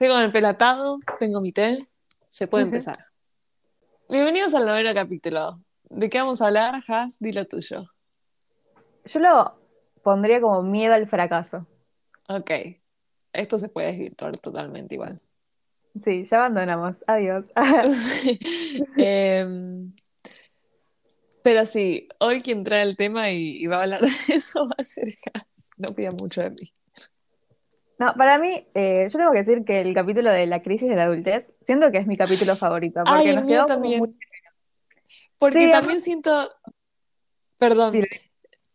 [0.00, 1.76] Tengo el pelatado, tengo mi té,
[2.30, 3.08] se puede empezar.
[4.08, 5.62] Bienvenidos al noveno capítulo.
[5.90, 7.18] ¿De qué vamos a hablar, Has?
[7.18, 7.84] Di lo tuyo.
[9.04, 9.60] Yo lo
[10.02, 11.66] pondría como miedo al fracaso.
[12.30, 12.50] Ok.
[13.34, 15.20] Esto se puede desvirtuar totalmente igual.
[16.02, 16.96] Sí, ya abandonamos.
[17.06, 17.44] Adiós.
[18.96, 19.92] Em,
[21.42, 24.84] pero sí, hoy quien trae el tema y, va a hablar de eso va a
[24.84, 25.68] ser Has.
[25.76, 26.72] No pida mucho de mí.
[28.00, 30.96] No, para mí, eh, yo tengo que decir que el capítulo de la crisis de
[30.96, 33.02] la adultez, siento que es mi capítulo favorito.
[33.04, 34.18] Porque Ay, el mío también.
[35.38, 36.50] Porque también siento,
[37.58, 37.92] perdón,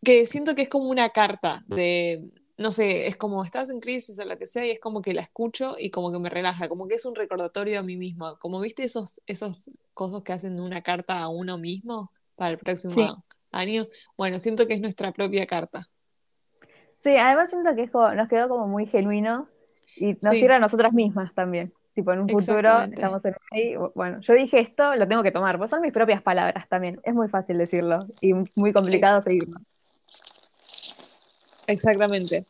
[0.04, 2.24] que siento que es como una carta de,
[2.58, 5.16] no sé, es como estás en crisis o lo que sea y es como que
[5.16, 8.38] la escucho y como que me relaja, como que es un recordatorio a mí mismo.
[8.38, 13.26] Como viste esos, esos cosas que hacen una carta a uno mismo para el próximo
[13.50, 13.88] año.
[14.18, 15.90] Bueno, siento que es nuestra propia carta.
[17.06, 19.48] Sí, además siento que nos quedó como muy genuino
[19.96, 21.72] y nos sirve a nosotras mismas también.
[21.94, 23.76] Tipo, en un futuro estamos en ahí.
[23.94, 27.00] Bueno, yo dije esto, lo tengo que tomar, pues son mis propias palabras también.
[27.04, 29.60] Es muy fácil decirlo y muy complicado seguirlo.
[31.68, 32.48] Exactamente.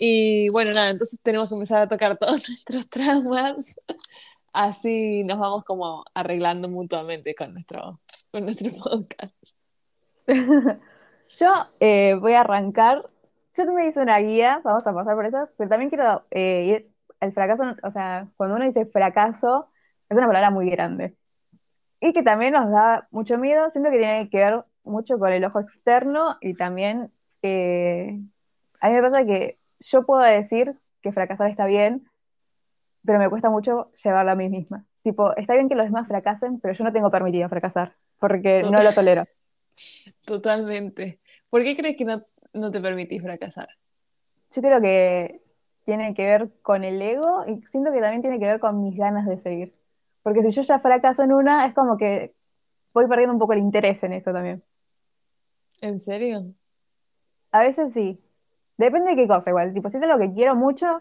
[0.00, 3.80] Y bueno, nada, entonces tenemos que empezar a tocar todos nuestros traumas.
[4.52, 8.00] Así nos vamos como arreglando mutuamente con nuestro,
[8.32, 9.36] con nuestro podcast.
[11.38, 13.06] Yo eh, voy a arrancar
[13.56, 16.90] yo me hice una guía, vamos a pasar por eso, pero también quiero eh, ir
[17.20, 19.68] al fracaso, o sea, cuando uno dice fracaso,
[20.08, 21.14] es una palabra muy grande.
[22.00, 25.44] Y que también nos da mucho miedo, siento que tiene que ver mucho con el
[25.44, 28.18] ojo externo y también eh,
[28.80, 32.08] a mí me pasa que yo puedo decir que fracasar está bien,
[33.04, 34.84] pero me cuesta mucho llevarlo a mí misma.
[35.02, 38.82] Tipo, está bien que los demás fracasen, pero yo no tengo permitido fracasar, porque no
[38.82, 39.24] lo tolero.
[40.24, 41.20] Totalmente.
[41.50, 42.16] ¿Por qué crees que no,
[42.52, 43.68] no te permitís fracasar?
[44.50, 45.42] Yo creo que
[45.84, 48.96] tiene que ver con el ego y siento que también tiene que ver con mis
[48.96, 49.72] ganas de seguir.
[50.22, 52.34] Porque si yo ya fracaso en una, es como que
[52.92, 54.62] voy perdiendo un poco el interés en eso también.
[55.80, 56.54] ¿En serio?
[57.50, 58.20] A veces sí.
[58.76, 59.74] Depende de qué cosa igual.
[59.74, 61.00] Tipo, si es algo que quiero mucho,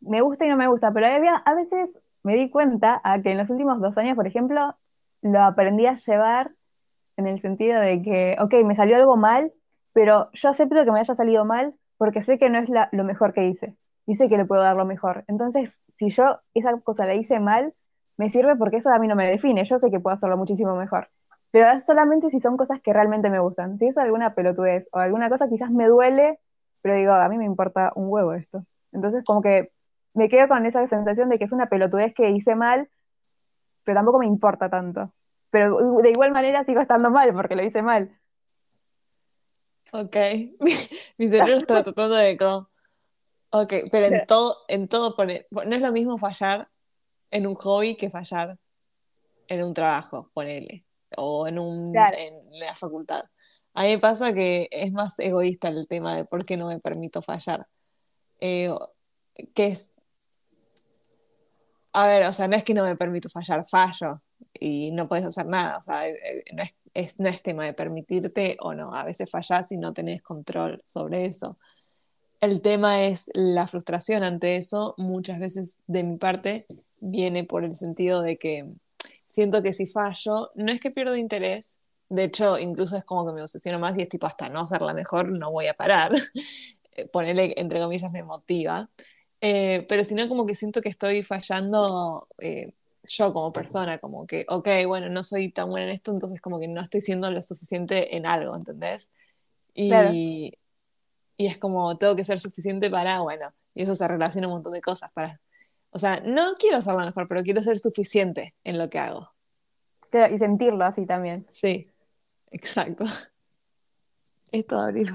[0.00, 0.90] me gusta y no me gusta.
[0.90, 4.76] Pero a veces me di cuenta a que en los últimos dos años, por ejemplo,
[5.22, 6.52] lo aprendí a llevar
[7.16, 9.52] en el sentido de que, ok, me salió algo mal,
[9.96, 13.32] pero yo acepto que me haya salido mal porque sé que no es lo mejor
[13.32, 15.24] que hice y sé que le puedo dar lo mejor.
[15.26, 17.72] Entonces, si yo esa cosa la hice mal,
[18.18, 20.76] me sirve porque eso a mí no me define, yo sé que puedo hacerlo muchísimo
[20.76, 21.08] mejor.
[21.50, 23.78] Pero es solamente si son cosas que realmente me gustan.
[23.78, 26.40] Si es alguna pelotudez o alguna cosa quizás me duele,
[26.82, 28.66] pero digo, a mí me importa un huevo esto.
[28.92, 29.72] Entonces, como que
[30.12, 32.90] me quedo con esa sensación de que es una pelotudez que hice mal,
[33.82, 35.14] pero tampoco me importa tanto.
[35.48, 38.10] Pero de igual manera sigo estando mal porque lo hice mal.
[39.98, 40.16] Ok,
[41.16, 42.36] mi, cerebro está tratando de
[43.50, 46.68] Ok, pero en todo, en todo pone, no es lo mismo fallar
[47.30, 48.58] en un hobby que fallar
[49.48, 50.84] en un trabajo, ponele,
[51.16, 53.24] o en, un, en la facultad.
[53.72, 56.80] A mí me pasa que es más egoísta el tema de por qué no me
[56.80, 57.66] permito fallar.
[58.40, 58.70] Eh,
[59.54, 59.92] que es,
[61.92, 64.20] a ver, o sea, no es que no me permito fallar, fallo
[64.60, 66.74] y no puedes hacer nada, o sea, eh, eh, no es
[67.18, 71.26] no es tema de permitirte o no, a veces fallás y no tenés control sobre
[71.26, 71.58] eso.
[72.40, 76.66] El tema es la frustración ante eso, muchas veces de mi parte
[77.00, 78.66] viene por el sentido de que
[79.28, 81.76] siento que si fallo, no es que pierdo interés,
[82.08, 84.94] de hecho incluso es como que me obsesiono más y es tipo hasta no hacerla
[84.94, 86.12] mejor no voy a parar,
[87.12, 88.88] ponerle entre comillas me motiva,
[89.40, 92.70] eh, pero si no como que siento que estoy fallando eh,
[93.08, 96.58] yo como persona, como que, ok, bueno, no soy tan buena en esto, entonces como
[96.60, 99.08] que no estoy siendo lo suficiente en algo, ¿entendés?
[99.74, 100.52] Y,
[101.36, 104.72] y es como, tengo que ser suficiente para, bueno, y eso se relaciona un montón
[104.72, 105.38] de cosas, para,
[105.90, 109.32] o sea, no quiero ser la mejor, pero quiero ser suficiente en lo que hago.
[110.30, 111.46] y sentirlo así también.
[111.52, 111.90] Sí,
[112.50, 113.04] exacto.
[114.52, 115.10] Esto de abrir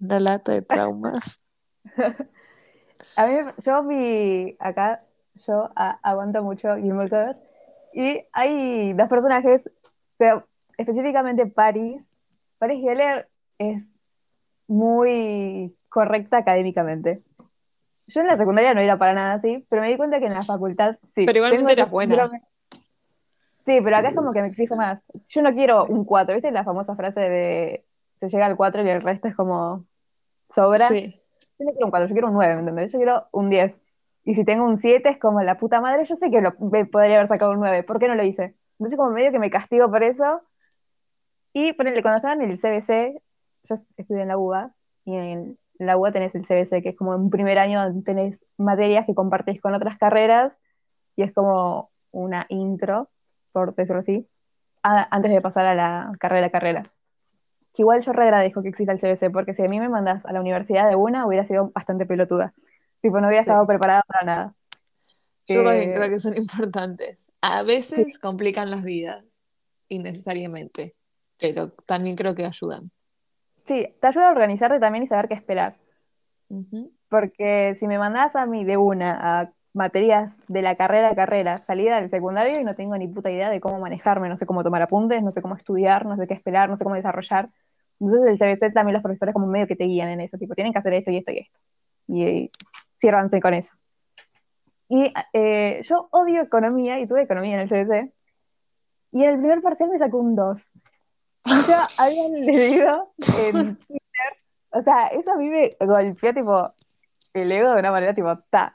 [0.00, 1.40] una lata de traumas.
[3.16, 3.34] A mí,
[3.64, 5.05] yo vi acá
[5.46, 7.40] yo aguanto mucho Gilmore Girls.
[7.92, 9.70] Y hay dos personajes,
[10.16, 10.46] pero
[10.76, 12.06] específicamente Paris.
[12.58, 13.28] Paris Geller
[13.58, 13.84] es
[14.66, 17.22] muy correcta académicamente.
[18.06, 20.34] Yo en la secundaria no era para nada así, pero me di cuenta que en
[20.34, 21.26] la facultad sí.
[21.26, 22.30] Pero igualmente eras buena.
[23.64, 25.04] Sí, pero acá es como que me exijo más.
[25.28, 27.84] Yo no quiero un 4, ¿viste la famosa frase de
[28.14, 29.84] se llega al 4 y el resto es como
[30.40, 30.86] sobra?
[30.86, 31.20] Sí.
[31.58, 32.92] Yo no quiero un 4, yo quiero un 9, ¿me entendés?
[32.92, 33.80] Yo quiero un 10.
[34.26, 37.16] Y si tengo un 7 es como la puta madre, yo sé que lo, podría
[37.16, 38.54] haber sacado un 9, ¿por qué no lo hice?
[38.78, 40.42] Entonces como medio que me castigo por eso.
[41.54, 43.22] Y ponele, cuando estaba en el CBC,
[43.62, 44.74] yo estudié en la UBA,
[45.06, 48.40] y en en la UA tenés el CBC, que es como un primer año tenés
[48.56, 50.60] materias que compartís con otras carreras
[51.16, 53.10] y es como una intro,
[53.52, 54.26] por decirlo así,
[54.82, 56.82] antes de pasar a la carrera carrera.
[57.74, 60.24] Que igual yo re agradezco que exista el CBC, porque si a mí me mandas
[60.24, 62.54] a la universidad de una, hubiera sido bastante pelotuda.
[63.00, 64.54] Tipo, no hubiera estado preparada para nada.
[65.48, 67.26] Yo creo que son importantes.
[67.40, 69.24] A veces complican las vidas,
[69.88, 70.96] innecesariamente,
[71.40, 72.90] pero también creo que ayudan.
[73.64, 75.76] Sí, te ayuda a organizarte también y saber qué esperar.
[77.08, 81.58] Porque si me mandas a mí de una a materias de la carrera a carrera,
[81.58, 84.64] salida del secundario y no tengo ni puta idea de cómo manejarme, no sé cómo
[84.64, 87.50] tomar apuntes, no sé cómo estudiar, no sé qué esperar, no sé cómo desarrollar.
[88.00, 90.72] Entonces el CBC también los profesores como medio que te guían en eso, tipo, tienen
[90.72, 91.60] que hacer esto y esto y esto.
[92.08, 92.50] Y,
[93.06, 93.72] y ciérranse con eso.
[94.88, 98.12] Y eh, yo odio economía y tuve economía en el CBC.
[99.12, 100.58] Y el primer parcial me sacó un 2.
[101.44, 104.30] Y ya habían leído en Twitter,
[104.70, 106.66] o sea, eso a mí me golpeó tipo
[107.34, 108.74] el ego de una manera tipo, ta.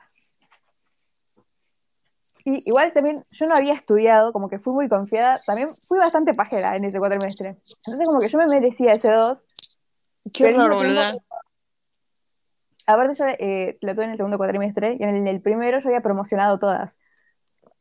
[2.44, 6.34] Y igual también yo no había estudiado, como que fui muy confiada, también fui bastante
[6.34, 7.57] pajera en ese cuatrimestre.
[7.86, 9.38] Entonces como que yo me merecía ese 2.
[10.34, 11.16] Qué horror, boluda.
[12.91, 16.01] Aparte yo eh, lo tuve en el segundo cuatrimestre y en el, primero yo había
[16.01, 16.97] promocionado todas.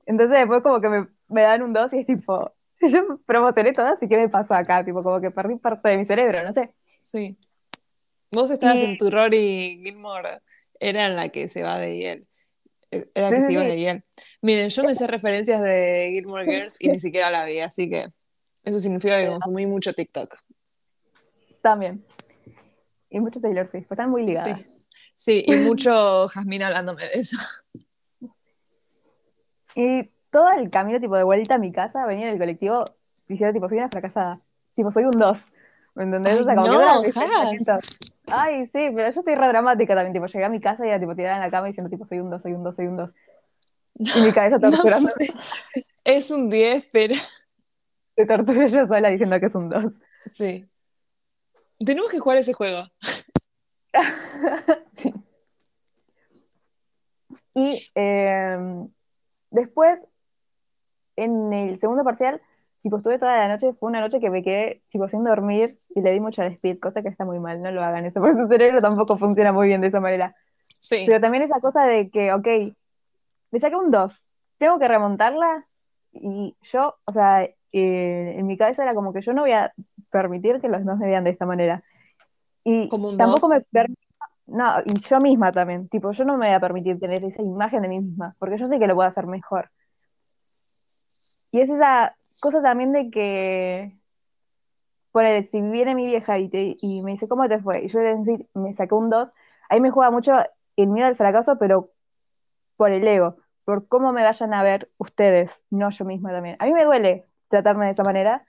[0.06, 4.00] Entonces después como que me, me dan un 2 y es tipo, yo promocioné todas
[4.02, 4.84] y ¿qué me pasó acá?
[4.84, 6.70] Tipo como que perdí parte de mi cerebro, no sé.
[7.04, 7.36] Sí.
[8.30, 10.38] Vos estabas en tu Rory Gilmore,
[10.78, 12.26] era la que se va de Yale.
[12.92, 14.04] Eh, era la que se iba de Yale.
[14.40, 18.12] Miren, yo me sé referencias de Gilmore Girls y ni siquiera la vi, así que
[18.62, 20.36] eso significa que consumí mucho TikTok.
[21.60, 22.04] También.
[23.10, 24.56] Y muchos Taylor Swift, están muy ligadas.
[24.56, 24.70] Sí,
[25.26, 27.37] y mucho Jasmine hablándome de eso.
[29.75, 32.84] Y todo el camino tipo de vuelta a mi casa venía en el colectivo
[33.28, 34.40] diciendo tipo soy una fracasada.
[34.75, 35.38] Tipo, soy un 2.
[35.94, 36.34] ¿Me entendés?
[36.34, 37.12] Ay, o sea, como no, que
[38.28, 40.12] Ay, sí, pero yo soy re dramática también.
[40.12, 42.20] Tipo, llegué a mi casa y era tipo tirada en la cama diciendo tipo soy
[42.20, 43.11] un 2, soy un 2, soy un 2.
[43.99, 45.26] Y mi cabeza torturándome.
[45.28, 47.14] No, es un 10, pero.
[48.14, 49.93] Te torturo yo sola diciendo que es un 2.
[50.32, 50.67] Sí.
[51.84, 52.88] Tenemos que jugar ese juego.
[57.54, 58.88] Y em,
[59.50, 60.00] después,
[61.16, 62.40] en el segundo parcial,
[62.82, 66.00] tipo, estuve toda la noche, fue una noche que me quedé, tipo, sin dormir y
[66.00, 68.37] le di mucho al speed, cosa que está muy mal, no lo hagan eso, porque
[68.37, 70.34] su cerebro tampoco funciona muy bien de esa manera.
[70.78, 71.04] Sí.
[71.06, 72.46] Pero también esa cosa de que, ok,
[73.50, 74.25] le saqué un 2,
[74.58, 75.66] tengo que remontarla
[76.12, 79.72] y yo, o sea, eh, en mi cabeza era como que yo no voy a
[80.10, 81.82] permitir que los dos me vean de esta manera.
[82.64, 83.62] Y tampoco me
[84.50, 87.82] no, y yo misma también, tipo, yo no me voy a permitir tener esa imagen
[87.82, 89.70] de mí misma, porque yo sé que lo puedo hacer mejor.
[91.52, 93.96] Y es esa cosa también de que,
[95.12, 97.84] por si viene mi vieja y, y me dice, ¿cómo te fue?
[97.84, 99.32] Y yo le decir, me saqué un 2,
[99.68, 100.32] ahí me juega mucho
[100.74, 101.90] el miedo al fracaso, pero
[102.76, 106.56] por el ego, por cómo me vayan a ver ustedes, no yo misma también.
[106.58, 108.44] A mí me duele tratarme de esa manera,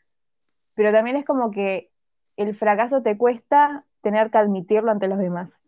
[0.73, 1.91] pero también es como que
[2.37, 5.61] el fracaso te cuesta tener que admitirlo ante los demás.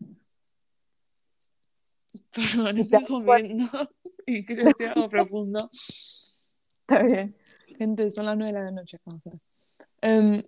[2.36, 3.66] Perdón, estoy comiendo
[4.26, 5.70] y creo que algo profundo.
[5.72, 7.36] Está bien.
[7.78, 9.42] Gente, son las nueve de la noche, vamos a ver.
[10.06, 10.40] Um,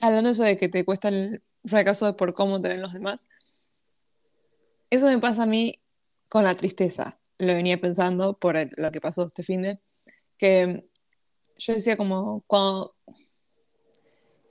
[0.00, 3.24] hablando eso de que te cuesta el fracaso por cómo te ven los demás,
[4.90, 5.80] eso me pasa a mí
[6.28, 7.20] con la tristeza.
[7.38, 9.80] Lo venía pensando por lo que pasó este fin de
[10.36, 10.88] que
[11.56, 12.91] yo decía como cuando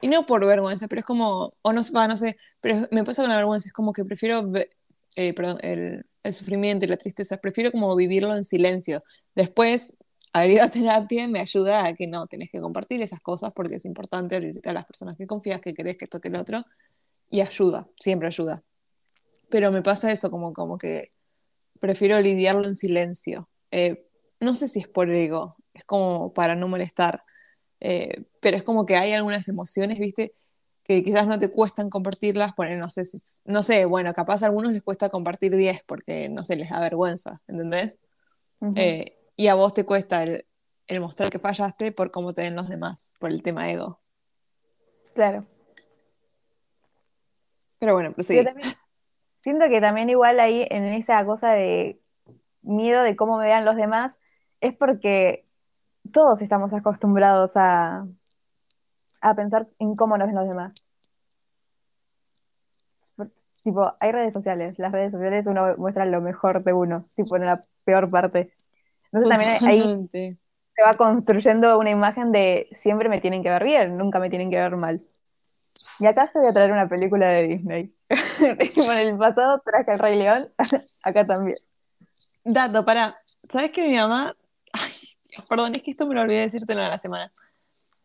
[0.01, 3.24] y no por vergüenza, pero es como, o no, va, no sé, pero me pasa
[3.24, 4.51] con la vergüenza, es como que prefiero
[5.15, 9.03] eh, perdón, el, el, sufrimiento y la tristeza, prefiero como vivirlo en silencio.
[9.36, 9.98] Después,
[10.34, 13.75] haber ido a terapia me ayuda a que no, tenés que compartir esas cosas porque
[13.75, 16.63] es importante a las personas que confías, que crees que esto que el otro,
[17.29, 18.63] y ayuda, siempre ayuda.
[19.50, 21.12] Pero me pasa eso, como, como que
[21.79, 23.50] prefiero lidiarlo en silencio.
[23.72, 24.08] Eh,
[24.39, 27.24] no sé si es por ego, es como para no molestar,
[27.81, 30.33] eh, pero es como que hay algunas emociones, ¿viste?
[30.83, 34.47] que quizás no te cuestan compartirlas, bueno, no sé, si, no sé, bueno, capaz a
[34.47, 38.00] algunos les cuesta compartir 10 porque, no sé, les da vergüenza, ¿entendés?
[38.75, 40.45] Eh, y a vos te cuesta el,
[41.00, 44.01] mostrar que fallaste por cómo te ven los demás, por el tema ego.
[45.13, 45.41] Claro.
[47.79, 48.43] Pero bueno, pues sí.
[49.41, 52.01] siento que también igual ahí en esa cosa de
[52.61, 54.13] miedo de cómo me vean los demás,
[54.59, 55.45] es porque
[56.12, 58.05] todos estamos acostumbrados a,
[59.22, 60.74] a pensar en cómo nos ven los demás.
[63.63, 67.46] Tipo, hay redes sociales, las redes sociales uno muestra lo mejor de uno, tipo en
[67.46, 68.51] la peor parte.
[69.12, 73.98] Entonces también ahí se va construyendo una imagen de siempre me tienen que ver bien,
[73.98, 75.01] nunca me tienen que ver mal.
[76.00, 77.93] Y acá se voy a traer una película de Disney.
[78.39, 80.50] en el pasado traje el Rey León,
[81.03, 81.58] acá también.
[82.43, 83.17] Dato, para.
[83.48, 84.36] ¿Sabes que mi mamá.
[85.50, 87.31] Perdón, es que esto me lo olvidé de decirte en la semana.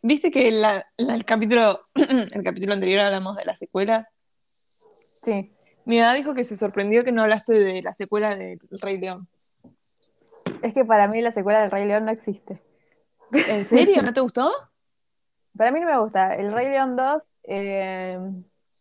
[0.02, 4.06] ¿Viste que la- la- el, capítulo, el capítulo anterior hablamos de las secuelas?
[5.22, 5.52] Sí.
[5.84, 9.28] Mi mamá dijo que se sorprendió que no hablaste de la secuela del Rey León.
[10.62, 12.62] Es que para mí la secuela del Rey León no existe.
[13.32, 14.02] ¿En serio?
[14.02, 14.50] ¿No te gustó?
[15.56, 16.34] Para mí no me gusta.
[16.34, 18.18] El Rey León 2, eh,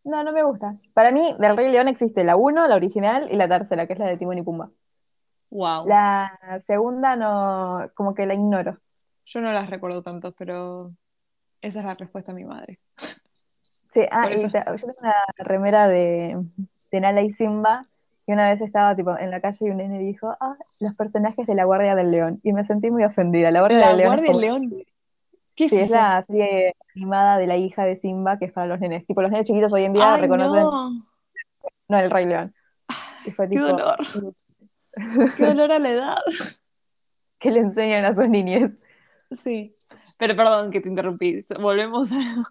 [0.04, 0.76] no, no me gusta.
[0.94, 4.00] Para mí, del Rey León existe la 1, la original, y la tercera, que es
[4.00, 4.70] la de Timón y Pumba.
[5.56, 5.88] Wow.
[5.88, 8.78] La segunda no, como que la ignoro.
[9.26, 10.92] Yo no las recuerdo tanto, pero
[11.62, 12.80] esa es la respuesta de mi madre.
[13.90, 16.38] Sí, ah, y te- yo tengo una remera de,
[16.92, 17.86] de Nala y Simba,
[18.28, 21.48] y una vez estaba tipo en la calle y un nene dijo, ah, los personajes
[21.48, 22.42] de la Guardia del León.
[22.44, 23.50] Y me sentí muy ofendida.
[23.52, 24.84] La Guardia La del León es Guardia del como- León.
[25.56, 28.68] ¿Qué es Sí, es la serie animada de la hija de Simba, que es para
[28.68, 29.06] los nenes.
[29.06, 30.90] Tipo, los nenes chiquitos hoy en día Ay, reconocen, no.
[31.88, 32.54] no, el Rey León.
[33.26, 33.98] Y fue Qué dolor.
[35.38, 36.18] Qué dolor a la edad.
[37.46, 38.72] ¿qué le enseñan a sus niñes?
[39.32, 39.76] Sí.
[40.18, 41.46] Pero perdón que te interrumpí.
[41.60, 42.44] Volvemos a.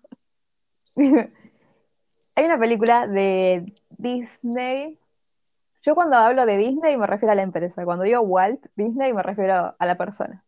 [2.37, 4.99] Hay una película de Disney.
[5.83, 7.85] Yo cuando hablo de Disney me refiero a la empresa.
[7.85, 10.45] Cuando digo Walt Disney me refiero a la persona.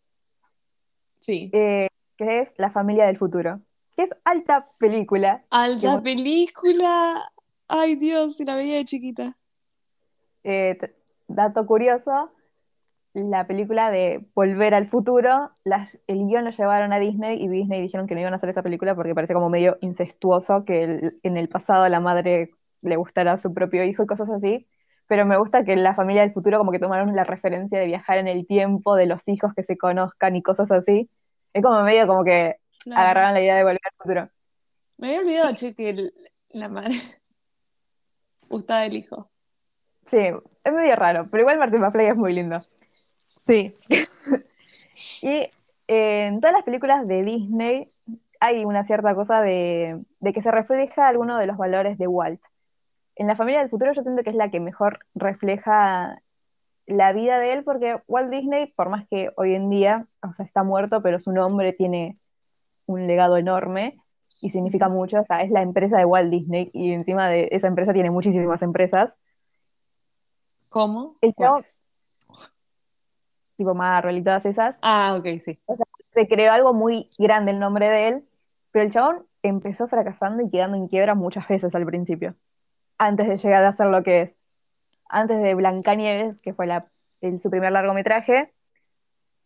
[1.18, 1.50] Sí.
[1.52, 3.60] Eh, que es La familia del futuro.
[3.96, 5.44] Que es alta película.
[5.50, 7.32] Alta película.
[7.66, 9.36] Ay, Dios, si la veía de chiquita.
[10.44, 10.78] Eh,
[11.28, 12.33] dato curioso,
[13.14, 17.80] la película de Volver al futuro, las, el guion lo llevaron a Disney y Disney
[17.80, 21.21] dijeron que no iban a hacer esa película porque parece como medio incestuoso que el-
[21.23, 22.50] en el pasado la madre
[22.83, 24.68] le gustara a su propio hijo y cosas así.
[25.09, 28.18] Pero me gusta que la familia del futuro como que tomaron la referencia de viajar
[28.18, 31.09] en el tiempo, de los hijos que se conozcan y cosas así.
[31.54, 32.56] Es como medio como que
[33.00, 34.30] agarraron la idea de Volver al futuro.
[34.99, 36.12] Me había olvidado, che, que el-
[36.50, 36.95] la madre
[38.49, 39.30] gustaba del hijo.
[40.06, 40.30] Sí,
[40.64, 42.58] es medio raro, pero igual Martin McFly es muy lindo.
[43.38, 43.75] Sí.
[45.22, 45.52] Y eh,
[45.88, 47.88] en todas las películas de Disney
[48.40, 52.40] hay una cierta cosa de, de que se refleja alguno de los valores de Walt.
[53.14, 56.22] En La familia del futuro yo siento que es la que mejor refleja
[56.86, 60.46] la vida de él, porque Walt Disney, por más que hoy en día, o sea,
[60.46, 62.14] está muerto, pero su nombre tiene
[62.86, 63.98] un legado enorme
[64.40, 67.66] y significa mucho, o sea, es la empresa de Walt Disney y encima de esa
[67.66, 69.14] empresa tiene muchísimas empresas,
[70.68, 71.16] ¿Cómo?
[71.20, 71.80] El ¿Cuáles?
[73.56, 75.58] tipo Marvel y todas esas, Ah, ok, sí.
[76.12, 78.25] se creó algo muy grande el nombre de él,
[78.70, 82.35] pero el chabón empezó fracasando y quedando en quiebra muchas veces al principio,
[82.99, 84.38] antes de llegar a ser lo que es.
[85.08, 86.88] Antes de Blancanieves, que fue la,
[87.20, 88.52] el- su primer largometraje,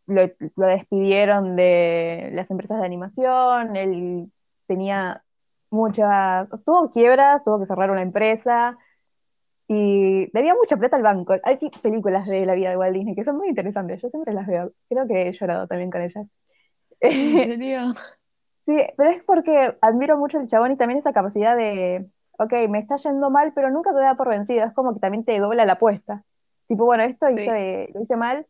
[0.07, 0.23] lo,
[0.57, 4.33] lo despidieron de las empresas de animación, él
[4.67, 5.23] tenía
[5.71, 8.77] muchas, tuvo quiebras, tuvo que cerrar una empresa
[9.73, 11.35] y debía mucha plata al banco.
[11.45, 14.47] Hay películas de la vida de Walt Disney que son muy interesantes, yo siempre las
[14.49, 16.27] veo, creo que he llorado también con ellas.
[17.01, 17.93] ¿En serio?
[18.67, 22.09] Sí, pero es porque admiro mucho el chabón y también esa capacidad de,
[22.39, 25.25] ok, me está yendo mal, pero nunca te da por vencido, es como que también
[25.25, 26.25] te dobla la apuesta.
[26.69, 27.35] Tipo, bueno, esto Sí.
[27.35, 28.47] hice, lo hice mal.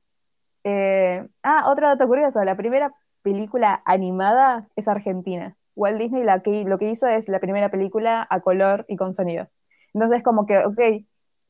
[0.65, 5.57] Eh, ah, otro dato curioso, la primera película animada es argentina.
[5.77, 9.15] Walt Disney la que, lo que hizo es la primera película a color y con
[9.15, 9.49] sonido.
[9.95, 10.81] Entonces como que, ok,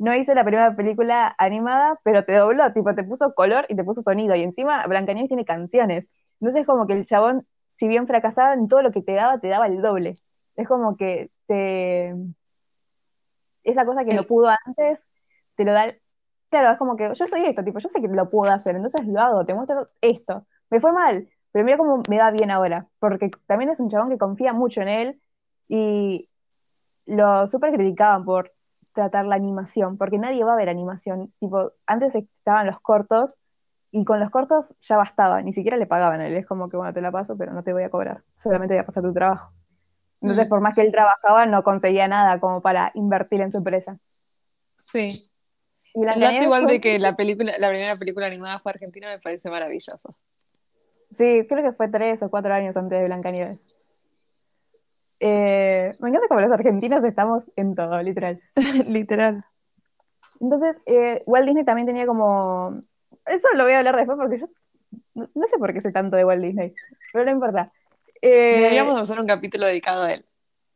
[0.01, 3.85] no hice la primera película animada, pero te dobló, tipo, te puso color y te
[3.85, 4.35] puso sonido.
[4.35, 6.07] Y encima Blancanieves tiene canciones.
[6.41, 7.47] Entonces como que el chabón
[7.81, 10.15] si bien fracasaba en todo lo que te daba, te daba el doble.
[10.55, 12.15] Es como que te...
[13.63, 15.07] esa cosa que no pudo antes,
[15.57, 15.95] te lo da...
[16.51, 19.07] Claro, es como que yo soy esto, tipo, yo sé que lo puedo hacer, entonces
[19.07, 20.47] lo hago, te muestro esto.
[20.69, 24.11] Me fue mal, pero mira cómo me va bien ahora, porque también es un chabón
[24.11, 25.21] que confía mucho en él
[25.69, 26.29] y
[27.07, 28.53] lo súper criticaban por
[28.93, 31.33] tratar la animación, porque nadie va a ver animación.
[31.41, 33.39] Tipo, antes estaban los cortos
[33.93, 36.35] y con los cortos ya bastaba, ni siquiera le pagaban a él.
[36.37, 38.83] Es como que, bueno, te la paso, pero no te voy a cobrar, solamente voy
[38.83, 39.53] a pasar tu trabajo.
[40.23, 40.49] Entonces, Mm.
[40.51, 43.99] por más que él trabajaba, no conseguía nada como para invertir en su empresa.
[44.81, 45.31] Sí.
[45.95, 48.71] Y El dato Blancanieves igual fue- de que la película, la primera película animada fue
[48.73, 50.15] argentina me parece maravilloso.
[51.11, 53.61] Sí, creo que fue tres o cuatro años antes de Blancanieves.
[55.21, 58.41] Eh, me encanta como los argentinos estamos en todo, literal.
[58.89, 59.45] Literal.
[60.41, 62.81] Entonces, eh, Walt Disney también tenía como...
[63.27, 64.47] Eso lo voy a hablar después porque yo
[65.15, 66.73] no, no sé por qué sé tanto de Walt Disney,
[67.13, 67.71] pero no importa.
[68.23, 70.25] Eh, Deberíamos hacer un capítulo dedicado a él.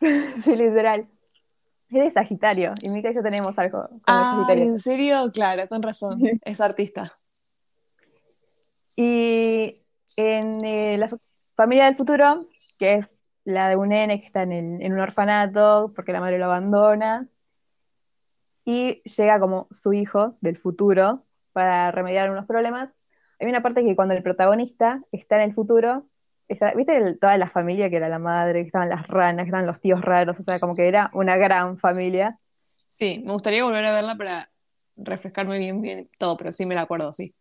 [0.44, 1.00] sí, literal.
[1.90, 4.66] Es de Sagitario, y Mika y yo tenemos algo con Ah, Sagitarios.
[4.68, 5.30] ¿en serio?
[5.32, 6.20] Claro, con razón.
[6.44, 7.14] Es artista.
[8.96, 9.80] Y
[10.16, 11.18] en eh, la fa-
[11.56, 12.40] familia del futuro,
[12.78, 13.06] que es
[13.44, 17.28] la de un nene que está en, en un orfanato porque la madre lo abandona.
[18.64, 22.90] Y llega como su hijo del futuro para remediar unos problemas.
[23.38, 26.06] Hay una parte que cuando el protagonista está en el futuro,
[26.48, 29.80] ¿viste toda la familia que era la madre, que estaban las ranas, que estaban los
[29.80, 30.38] tíos raros?
[30.38, 32.38] O sea, como que era una gran familia.
[32.88, 34.50] Sí, me gustaría volver a verla para
[34.96, 37.34] refrescarme bien, bien todo, pero sí me la acuerdo, sí.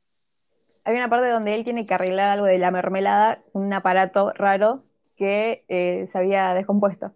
[0.83, 4.83] Hay una parte donde él tiene que arreglar algo de la mermelada, un aparato raro
[5.15, 7.13] que eh, se había descompuesto.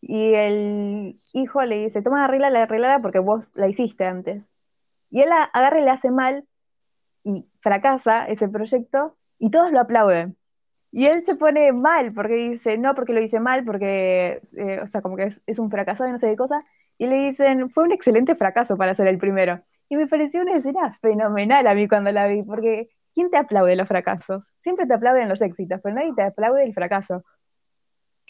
[0.00, 4.50] Y el hijo le dice, toma, arregla la arreglada porque vos la hiciste antes.
[5.10, 6.44] Y él agarra y le hace mal
[7.24, 10.36] y fracasa ese proyecto y todos lo aplauden.
[10.92, 14.86] Y él se pone mal porque dice, no, porque lo hice mal, porque, eh, o
[14.86, 16.58] sea, como que es, un fracaso de no sé qué cosa.
[16.98, 19.60] Y le dicen, fue un excelente fracaso para ser el primero.
[19.88, 23.76] Y me pareció una escena fenomenal a mí cuando la vi, porque ¿quién te aplaude
[23.76, 24.50] los fracasos?
[24.60, 27.24] Siempre te aplauden los éxitos, pero nadie te aplaude el fracaso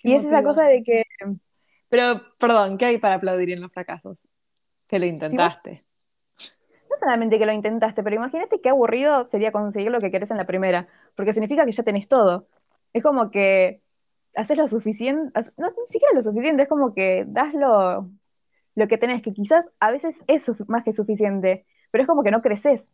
[0.04, 1.04] y es esa cosa de que...
[1.88, 4.28] Pero, perdón, ¿qué hay para aplaudir en los fracasos?
[4.86, 5.84] Que lo intentaste.
[6.90, 10.36] No solamente que lo intentaste, pero imagínate qué aburrido sería conseguir lo que querés en
[10.36, 12.48] la primera, porque significa que ya tenés todo.
[12.92, 13.80] Es como que
[14.36, 18.10] haces lo suficiente, no ni siquiera lo suficiente, es como que das lo,
[18.74, 22.30] lo que tenés, que quizás a veces es más que suficiente, pero es como que
[22.30, 22.88] no creces,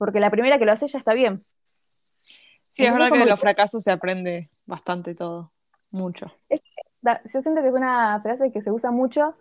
[0.00, 1.42] porque la primera que lo haces ya está bien.
[2.70, 5.52] Sí, es verdad que de los fracasos se aprende bastante todo
[5.90, 6.32] mucho.
[6.48, 9.34] yo siento que es una frase que se usa mucho,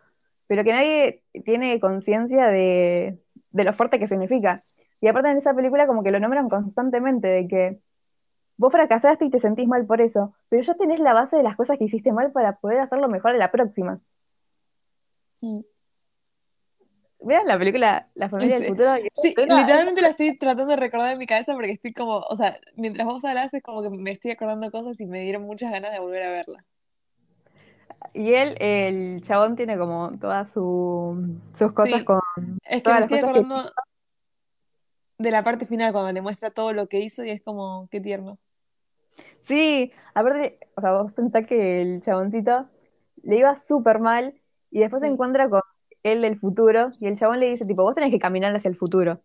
[0.47, 3.17] pero que nadie tiene conciencia de,
[3.53, 4.65] lo fuerte que significa.
[4.99, 7.79] Y aparte en esa película como que lo nombran constantemente, de que
[8.57, 11.55] vos fracasaste y te sentís mal por eso, pero ya tenés la base de las
[11.55, 14.01] cosas que hiciste mal para poder hacerlo mejor en la próxima.
[15.39, 15.61] Mm.
[17.21, 18.95] Vean la película La familia del futuro.
[19.13, 22.57] Sí, literalmente la estoy tratando de recordar en mi cabeza porque estoy como, o sea,
[22.75, 25.91] mientras vos hablas es como que me estoy acordando cosas y me dieron muchas ganas
[25.91, 26.65] de volver a verla.
[28.13, 32.21] Y él, el chabón tiene como todas su, sus cosas con...
[32.63, 33.71] Es que me estoy acordando
[35.17, 37.99] de la parte final cuando le muestra todo lo que hizo y es como, qué
[37.99, 38.39] tierno.
[39.41, 42.69] Sí, aparte, o sea, vos pensás que el chaboncito
[43.23, 44.39] le iba súper mal
[44.71, 45.61] y después se encuentra con
[46.03, 48.75] él del futuro, y el chabón le dice, tipo, vos tenés que caminar hacia el
[48.75, 49.21] futuro.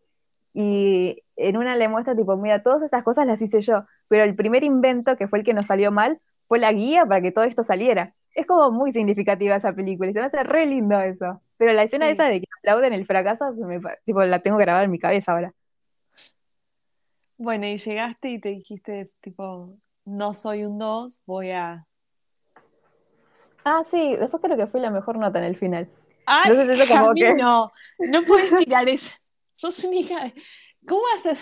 [0.52, 4.36] Y en una le muestra, tipo, mira, todas estas cosas las hice yo, pero el
[4.36, 7.44] primer invento, que fue el que nos salió mal, fue la guía para que todo
[7.44, 8.14] esto saliera.
[8.34, 11.40] Es como muy significativa esa película, y se me hace re lindo eso.
[11.56, 14.90] Pero la escena esa de que aplauden el fracaso, me, tipo, la tengo grabada en
[14.90, 15.52] mi cabeza ahora.
[17.36, 21.86] Bueno, y llegaste y te dijiste, tipo, no soy un 2, voy a...
[23.64, 25.88] Ah, sí, después creo que fue la mejor nota en el final.
[26.26, 26.52] Ay,
[27.36, 29.12] no, no puedes tirar eso.
[29.56, 30.34] Sos una hija de...
[30.86, 31.38] ¿Cómo haces?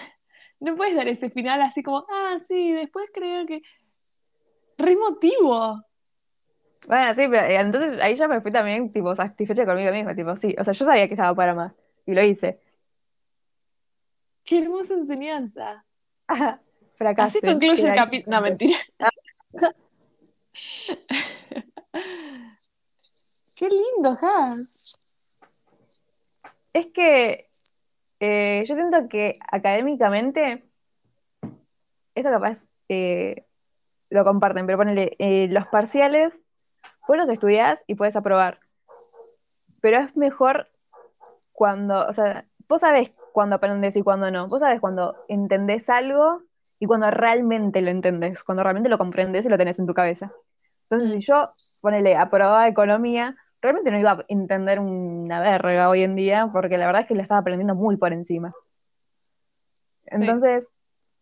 [0.61, 3.63] No puedes dar ese final así como, ah, sí, después creo que...
[4.79, 5.83] Re motivo.
[6.87, 10.35] Bueno, sí, pero eh, entonces ahí ya me fui también, tipo, satisfecha conmigo misma, tipo,
[10.37, 11.73] sí, o sea, yo sabía que estaba para más,
[12.07, 12.59] y lo hice.
[14.45, 15.85] Qué hermosa enseñanza.
[16.97, 17.39] Fracaso.
[17.39, 18.37] Así concluye el capítulo.
[18.37, 18.79] No, mentira.
[23.55, 24.72] Qué lindo, Hans.
[26.73, 27.51] Es que
[28.21, 30.65] eh, yo siento que académicamente,
[32.15, 32.59] esto capaz
[32.89, 33.47] eh,
[34.11, 36.39] lo comparten, pero ponele, eh, los parciales,
[37.09, 38.61] vos los estudiás y puedes aprobar.
[39.81, 40.69] Pero es mejor
[41.53, 44.47] cuando, o sea, vos sabés cuándo aprendes y cuándo no.
[44.49, 46.43] Vos sabés cuando entendés algo
[46.79, 50.33] y cuando realmente lo entendés, cuando realmente lo comprendes y lo tenés en tu cabeza.
[50.85, 56.17] Entonces, si yo, ponele, aprobaba economía, realmente no iba a entender una verga hoy en
[56.17, 58.53] día, porque la verdad es que la estaba aprendiendo muy por encima.
[60.07, 60.65] Entonces,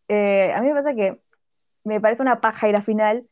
[0.09, 1.20] eh, a mí me pasa que
[1.85, 3.24] me parece una paja ir a final,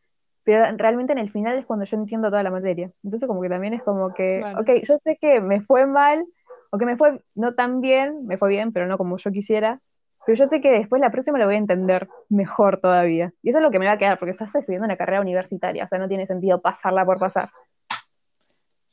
[0.44, 2.90] pero realmente en el final es cuando yo entiendo toda la materia.
[3.02, 6.24] Entonces, como que también es como que, ok, yo sé que me fue mal,
[6.70, 9.80] o que me fue no tan bien, me fue bien, pero no como yo quisiera,
[10.26, 13.32] pero yo sé que después la próxima lo voy a entender mejor todavía.
[13.42, 15.84] Y eso es lo que me va a quedar, porque estás estudiando una carrera universitaria,
[15.84, 17.44] o sea, no tiene sentido pasarla por pasar.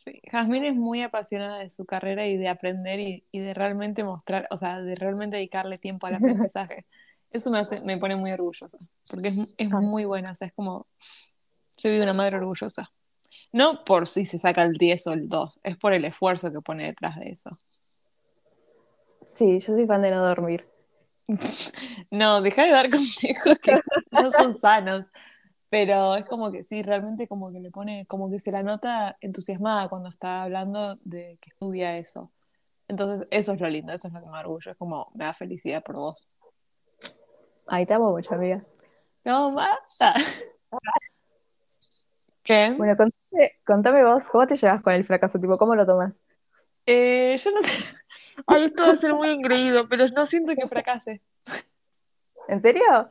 [0.06, 4.48] Sí, Jasmine es muy apasionada de su carrera y de aprender y, de realmente mostrar,
[4.52, 6.16] o sea, de realmente dedicarle tiempo al
[6.50, 6.86] aprendizaje.
[7.32, 8.78] Eso me, me pone muy orgullosa,
[9.10, 10.86] porque es, es muy buena, o sea, es como,
[11.76, 12.92] soy una madre orgullosa.
[13.52, 16.62] No por si se saca el 10 o el 2, es por el esfuerzo que
[16.62, 17.50] pone detrás de eso.
[19.38, 20.68] Sí, yo soy fan de no dormir.
[22.12, 23.80] no, deja de dar consejos que
[24.12, 25.06] no son sanos.
[25.70, 29.18] Pero es como que sí, realmente como que le pone, como que se la nota
[29.20, 32.32] entusiasmada cuando está hablando de que estudia eso.
[32.88, 35.34] Entonces, eso es lo lindo, eso es lo que me orgullo, es como me da
[35.34, 36.30] felicidad por vos.
[37.68, 38.62] Ahí te amo mucho, amiga.
[39.24, 40.14] No, basta.
[42.44, 42.76] ¿Qué?
[42.78, 45.40] Bueno, contame, contame vos, ¿cómo te llevas con el fracaso?
[45.40, 46.16] Tipo, ¿cómo lo tomas?
[46.86, 47.96] Eh, yo no sé.
[48.48, 51.24] Ay, esto va a ser muy engreído, pero no siento que fracase.
[52.48, 53.10] ¿En serio?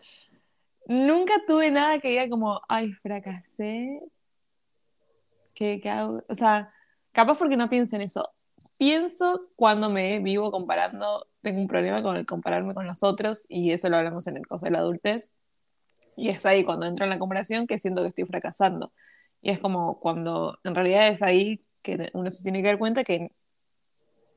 [0.87, 4.01] Nunca tuve nada que diga como, ay, fracasé.
[5.55, 6.23] ¿Qué, qué hago?
[6.29, 6.73] O sea,
[7.13, 8.29] capaz porque no pienso en eso.
[8.77, 13.71] Pienso cuando me vivo comparando, tengo un problema con el compararme con los otros y
[13.73, 15.31] eso lo hablamos en el caso de la adultez.
[16.17, 18.93] Y es ahí cuando entro en la comparación que siento que estoy fracasando.
[19.43, 23.05] Y es como cuando en realidad es ahí que uno se tiene que dar cuenta
[23.05, 23.31] que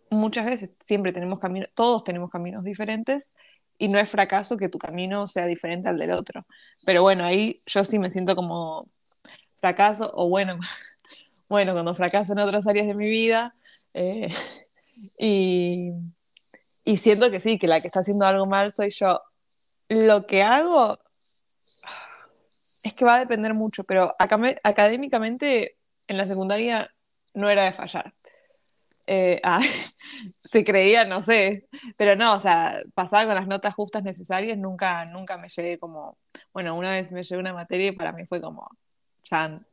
[0.09, 3.31] muchas veces siempre tenemos caminos, todos tenemos caminos diferentes
[3.77, 6.41] y no es fracaso que tu camino sea diferente al del otro.
[6.85, 8.89] Pero bueno, ahí yo sí me siento como
[9.59, 10.57] fracaso o bueno,
[11.49, 13.55] bueno, cuando fracaso en otras áreas de mi vida
[13.93, 14.33] eh,
[15.19, 15.91] y,
[16.83, 19.21] y siento que sí, que la que está haciendo algo mal soy yo.
[19.89, 20.99] Lo que hago
[22.83, 26.93] es que va a depender mucho, pero académicamente en la secundaria
[27.33, 28.13] no era de fallar.
[29.09, 29.61] Eh, ah,
[30.41, 35.05] se creía, no sé, pero no, o sea, pasaba con las notas justas necesarias, nunca,
[35.05, 36.17] nunca me llevé como,
[36.53, 38.69] bueno, una vez me llevé una materia y para mí fue como,
[39.23, 39.65] chan,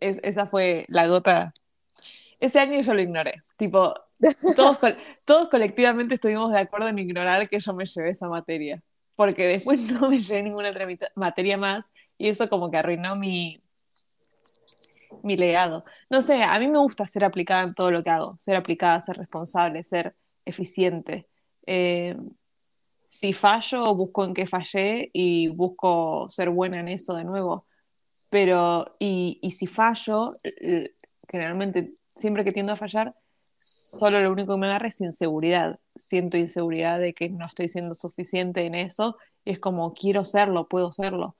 [0.00, 1.54] esa fue la gota.
[2.40, 3.94] Ese año yo lo ignoré, tipo,
[4.54, 4.78] todos,
[5.24, 8.82] todos colectivamente estuvimos de acuerdo en ignorar que yo me llevé esa materia,
[9.16, 11.86] porque después no me llevé ninguna otra materia más
[12.18, 13.62] y eso como que arruinó mi,
[15.22, 15.84] mi legado.
[16.10, 19.00] No sé, a mí me gusta ser aplicada en todo lo que hago, ser aplicada,
[19.00, 21.28] ser responsable, ser eficiente.
[21.66, 22.16] Eh,
[23.08, 27.66] si fallo, busco en qué fallé y busco ser buena en eso de nuevo.
[28.30, 30.36] Pero, y, y si fallo,
[31.28, 33.14] generalmente siempre que tiendo a fallar,
[33.58, 35.80] solo lo único que me agarra es inseguridad.
[35.96, 40.68] Siento inseguridad de que no estoy siendo suficiente en eso y es como, quiero serlo,
[40.68, 41.36] puedo serlo.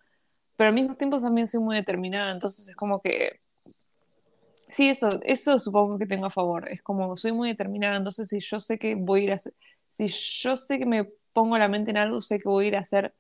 [0.56, 3.40] Pero al mismo tiempo también soy muy determinada, entonces es como que
[4.70, 6.68] Sí, eso, eso supongo que tengo a favor.
[6.68, 9.54] Es como soy muy determinada, entonces si yo sé que voy a ir a hacer,
[9.90, 12.76] si yo sé que me pongo la mente en algo, sé que voy a ir
[12.76, 13.14] a hacer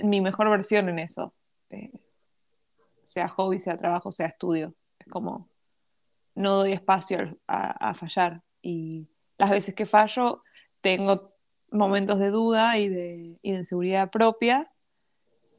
[0.00, 1.34] mi mejor versión en eso.
[1.70, 1.92] Eh,
[3.06, 4.74] sea hobby, sea trabajo, sea estudio.
[4.98, 5.48] Es como
[6.34, 8.42] no doy espacio a, fallar.
[8.60, 10.42] Y las veces que fallo,
[10.80, 11.32] tengo
[11.70, 14.70] momentos de duda y de, y de inseguridad propia,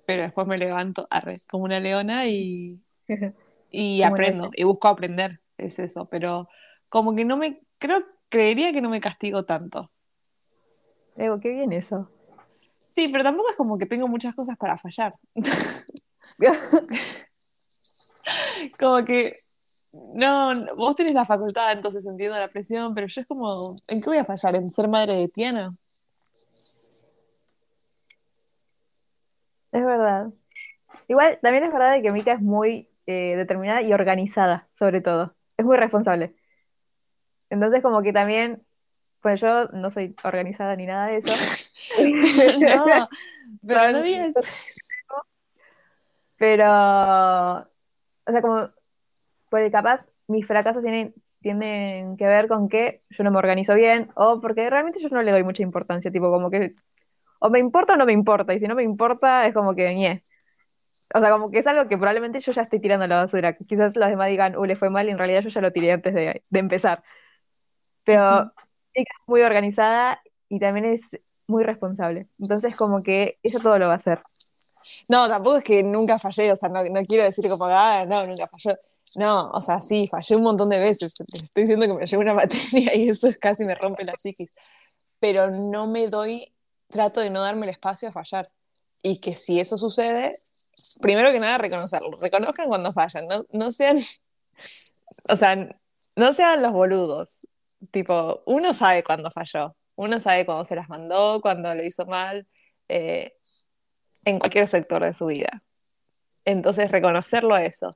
[0.06, 1.08] pero después me levanto
[1.50, 2.82] como una leona y
[3.76, 6.48] y aprendo, y busco aprender, es eso, pero
[6.88, 9.92] como que no me, creo, creería que no me castigo tanto.
[11.18, 12.10] Evo, qué bien eso.
[12.88, 15.14] Sí, pero tampoco es como que tengo muchas cosas para fallar.
[18.80, 19.36] como que,
[19.92, 24.10] no, vos tenés la facultad, entonces entiendo la presión, pero yo es como, ¿en qué
[24.10, 24.56] voy a fallar?
[24.56, 25.76] ¿En ser madre de Tiana?
[29.74, 30.30] Es verdad.
[31.10, 35.36] Igual, también es verdad de que Mika es muy eh, determinada y organizada, sobre todo.
[35.58, 36.36] Es muy responsable.
[37.50, 38.63] Entonces, como que también,
[39.22, 41.34] pues yo no soy organizada ni nada de eso.
[42.60, 43.10] no,
[43.65, 44.34] pero no digas.
[46.38, 48.70] Pero, o sea, como,
[49.50, 54.10] porque capaz mis fracasos tienen, tienen que ver con que yo no me organizo bien
[54.15, 56.76] o porque realmente yo no le doy mucha importancia, tipo como que
[57.39, 59.94] o me importa o no me importa, y si no me importa es como que,
[59.94, 60.24] ñe.
[61.13, 63.56] O sea, como que es algo que probablemente yo ya estoy tirando a la basura.
[63.58, 65.91] Quizás los demás digan, uh, le fue mal, y en realidad yo ya lo tiré
[65.91, 67.04] antes de, empezar.
[68.04, 68.52] Pero
[68.94, 71.02] es muy organizada y también es
[71.48, 72.28] muy responsable.
[72.39, 74.22] Entonces, como que eso todo lo va a hacer.
[75.08, 78.48] No, tampoco es que nunca fallé, o sea, no, quiero decir como, ah, no, nunca
[78.48, 78.78] falló.
[79.15, 81.15] No, o sea, sí, fallé un montón de veces.
[81.34, 84.52] estoy diciendo que me llevo una materia y eso casi me rompe la psiquis.
[85.20, 86.54] Pero no me doy,
[86.89, 88.52] trato de no darme el espacio a fallar.
[89.02, 90.41] Y que si eso sucede,
[91.02, 92.18] primero que nada, reconocerlo.
[92.20, 93.98] Reconozcan cuando fallan, no, no sean,
[95.30, 95.56] o sea,
[96.16, 97.42] no sean los boludos.
[97.92, 102.48] Tipo, uno sabe cuándo falló, uno sabe cuándo se las mandó, cuándo lo hizo mal,
[102.90, 103.34] eh,
[104.24, 105.64] en cualquier sector de su vida.
[106.46, 107.92] Entonces, reconocerlo a eso.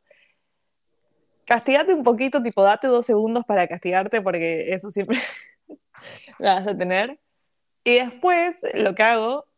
[1.45, 5.17] Castigate un poquito, tipo, date dos segundos para castigarte, porque eso siempre
[6.39, 7.19] lo vas a tener.
[7.83, 9.48] Y después, lo que hago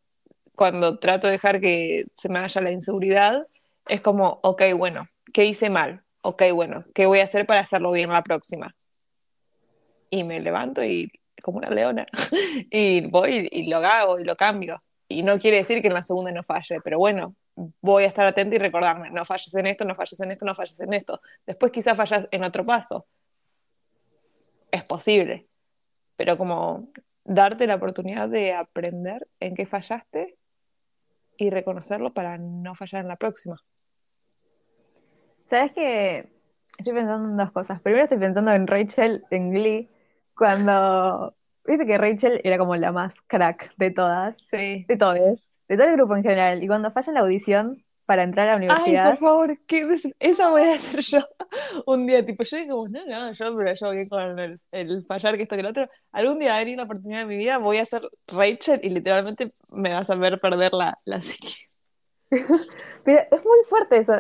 [0.62, 3.48] cuando trato de dejar que se me vaya la inseguridad,
[3.88, 6.04] es como, ok, bueno, ¿qué hice mal?
[6.22, 8.76] Ok, bueno, ¿qué voy a hacer para hacerlo bien la próxima?
[10.12, 12.06] Y me levanto y como una leona,
[12.70, 14.84] y voy y lo hago y lo cambio.
[15.08, 17.36] Y no quiere decir que en la segunda no falle, pero bueno,
[17.82, 20.54] voy a estar atenta y recordarme, no falles en esto, no falles en esto, no
[20.54, 21.22] falles en esto.
[21.48, 23.08] Después quizás fallas en otro paso.
[24.70, 25.48] Es posible.
[26.18, 26.92] Pero como
[27.24, 30.38] darte la oportunidad de aprender en qué fallaste
[31.42, 33.58] y reconocerlo para no fallar en la próxima.
[35.50, 36.30] ¿Sabes qué?
[36.78, 37.82] Estoy pensando en dos cosas.
[37.82, 39.90] Primero estoy pensando en Rachel en Glee,
[40.36, 41.36] cuando...
[41.66, 44.86] Viste que Rachel era como la más crack de todas, Sí.
[44.88, 46.64] de todos, de todo el grupo en general.
[46.64, 49.88] Y cuando falla en la audición para entrar a la Ay, universidad, por favor, ¿qué
[50.20, 51.20] esa voy a hacer yo
[51.86, 52.26] un día.
[52.26, 55.56] Tipo, yo digo, no, no, yo la llevo bien con el, el fallar que esto
[55.56, 55.88] que el otro.
[56.12, 58.90] Algún día va a venir una oportunidad de mi vida, voy a ser Rachel y
[58.90, 61.70] literalmente me vas a ver perder la, la psique.
[63.04, 64.14] Pero es muy fuerte eso.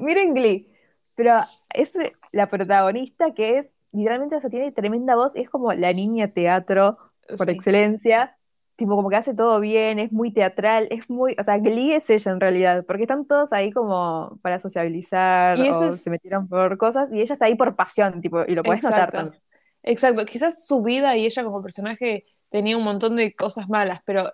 [0.00, 0.68] Miren Glee.
[1.14, 1.40] Pero
[1.74, 1.92] es
[2.32, 6.98] la protagonista que es, literalmente, o sea, tiene tremenda voz, es como la niña teatro
[7.36, 7.52] por Sí.
[7.52, 8.37] excelencia.
[8.78, 12.08] Tipo, como que hace todo bien, es muy teatral, es muy, o sea, Glee es
[12.10, 16.48] ella en realidad, porque están todos ahí como para sociabilizar Y o es- se metieron
[16.48, 19.42] por cosas, y ella está ahí por pasión, tipo, y lo podés notar también.
[19.82, 24.32] Exacto, quizás su vida y ella como personaje tenía un montón de cosas malas, pero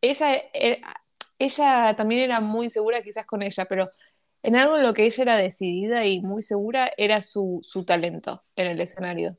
[0.00, 0.80] ella, e-
[1.38, 3.88] ella también era muy segura quizás con ella, pero
[4.42, 8.44] en algo en lo que ella era decidida y muy segura era su, su talento
[8.56, 9.38] en el escenario.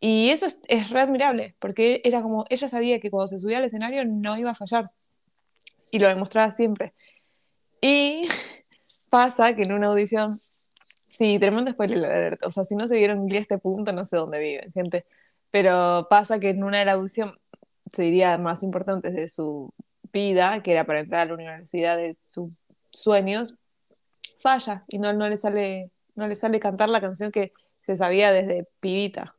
[0.00, 3.64] Y eso es, es admirable, porque era como, ella sabía que cuando se subía al
[3.64, 4.90] escenario no iba a fallar,
[5.90, 6.94] y lo demostraba siempre.
[7.80, 8.26] Y
[9.10, 10.40] pasa que en una audición
[11.10, 12.46] Sí, tremendo spoiler alert.
[12.46, 15.04] O sea, si no se vieron Glee este punto, no sé dónde viven, gente.
[15.50, 17.34] Pero pasa que en una de las audiciones,
[17.92, 19.74] se diría más importantes de su
[20.12, 22.50] vida, que era para entrar a la universidad de sus
[22.90, 23.54] sueños,
[24.40, 27.52] falla y no, no le sale, no le sale cantar la canción que
[27.84, 29.34] se sabía desde pibita.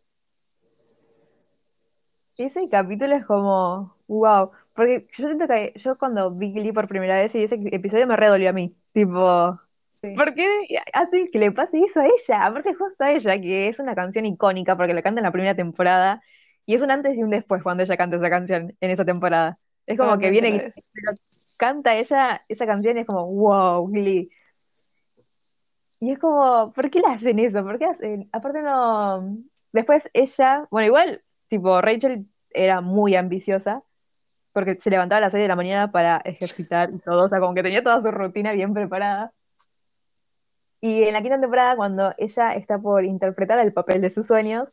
[2.37, 7.15] Ese capítulo es como, wow, porque yo siento que yo cuando vi Glee por primera
[7.15, 9.59] vez y ese episodio me redolió a mí, tipo,
[9.91, 10.13] Sí.
[10.15, 10.47] ¿por qué
[10.93, 12.45] hace que le pase eso a ella?
[12.45, 15.55] Aparte justo a ella, que es una canción icónica porque la canta en la primera
[15.55, 16.21] temporada
[16.65, 19.59] y es un antes y un después cuando ella canta esa canción en esa temporada.
[19.85, 21.11] Es como que viene pero
[21.57, 24.29] canta ella esa canción y es como, wow, Glee.
[25.99, 27.63] Y es como, ¿por qué le hacen eso?
[27.63, 28.29] ¿Por qué hacen?
[28.31, 29.37] Aparte no...
[29.71, 33.83] Después ella, bueno, igual, tipo, Rachel era muy ambiciosa,
[34.53, 37.41] porque se levantaba a las 6 de la mañana para ejercitar y todo, o sea,
[37.41, 39.33] como que tenía toda su rutina bien preparada.
[40.79, 44.69] Y en la quinta temporada, cuando ella está por interpretar el papel de sus sueños,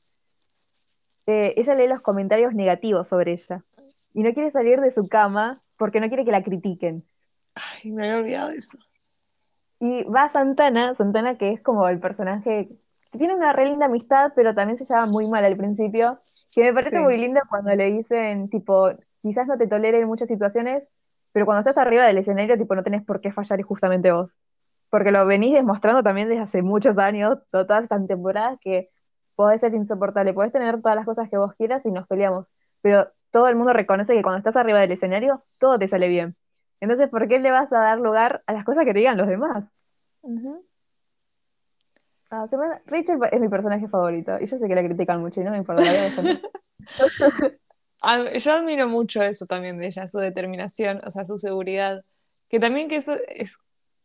[1.27, 3.65] eh, ella lee los comentarios negativos sobre ella.
[4.15, 7.05] Y no quiere salir de su cama porque no quiere que la critiquen.
[7.55, 8.79] Ay, me había olvidado eso.
[9.81, 12.69] Y va Santana, Santana que es como el personaje
[13.11, 16.21] que tiene una re linda amistad, pero también se lleva muy mal al principio,
[16.55, 16.99] que me parece Sí.
[17.01, 18.91] muy lindo cuando le dicen, tipo,
[19.23, 20.89] quizás no te toleren en muchas situaciones,
[21.33, 24.37] pero cuando estás arriba del escenario, tipo, no tenés por qué fallar justamente vos.
[24.91, 28.91] Porque lo venís demostrando también desde hace muchos años, to- todas estas temporadas, que
[29.35, 32.47] podés ser insoportable, podés tener todas las cosas que vos quieras y nos peleamos,
[32.81, 36.37] pero todo el mundo reconoce que cuando estás arriba del escenario, todo te sale bien.
[36.81, 39.29] Entonces, ¿por qué le vas a dar lugar a las cosas que te digan los
[39.29, 39.65] demás?
[42.31, 45.45] Ah, me- Rachel es mi personaje favorito y yo sé que la critican mucho y
[45.45, 46.39] no me importa, la.
[48.01, 52.05] Ah, Yo admiro mucho eso también de ella, su determinación, o sea, su seguridad,
[52.49, 53.57] que también que eso es,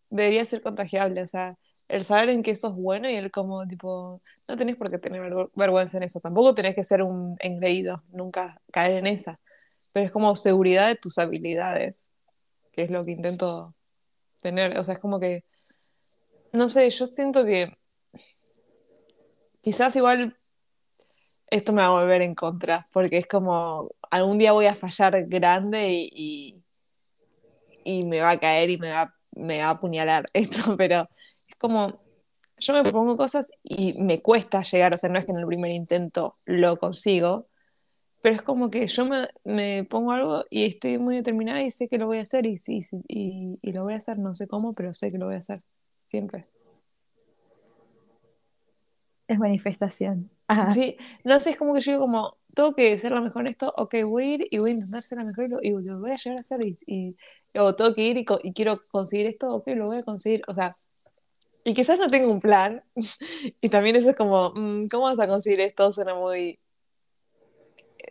[0.09, 1.55] debería ser contagiable, o sea,
[1.87, 5.21] el saber en qué sos bueno y el como, tipo, no tenés por qué tener
[5.21, 9.39] vergü- vergüenza en eso, tampoco tenés que ser un engreído, nunca caer en esa,
[9.91, 12.03] pero es como seguridad de tus habilidades,
[12.71, 13.75] que es lo que intento
[14.39, 15.43] tener, o sea, es como que,
[16.51, 17.71] no sé, yo siento que
[19.63, 20.37] quizás igual
[21.47, 25.25] esto me va a volver en contra, porque es como algún día voy a fallar
[25.27, 26.61] grande y,
[27.85, 31.09] y, me va a caer y me va, me va a apuñalar esto, pero
[31.47, 32.01] es como
[32.57, 35.47] yo me propongo cosas y me cuesta llegar, o sea, no es que en el
[35.47, 37.47] primer intento lo consigo,
[38.21, 41.87] pero es como que yo me, me pongo algo y estoy muy determinada y sé
[41.89, 44.35] que lo voy a hacer y sí, sí, y, y lo voy a hacer, no
[44.35, 45.61] sé cómo, pero sé que lo voy a hacer,
[46.09, 46.43] siempre.
[49.33, 50.29] Es manifestación.
[50.47, 50.69] Ajá.
[50.71, 53.47] Sí, no sé, es como que yo digo como, tengo que ser la mejor en
[53.47, 55.71] esto, ok, voy a ir y voy a intentar ser la mejor y lo, y
[55.71, 57.15] lo voy a llegar a hacer y, y-
[57.57, 60.77] o tengo que ir y quiero conseguir esto, ok, lo voy a conseguir, o sea,
[61.63, 62.83] y quizás no tengo un plan
[63.61, 65.91] y también eso es como, mm, ¿cómo vas a conseguir esto?
[65.91, 66.59] Suena muy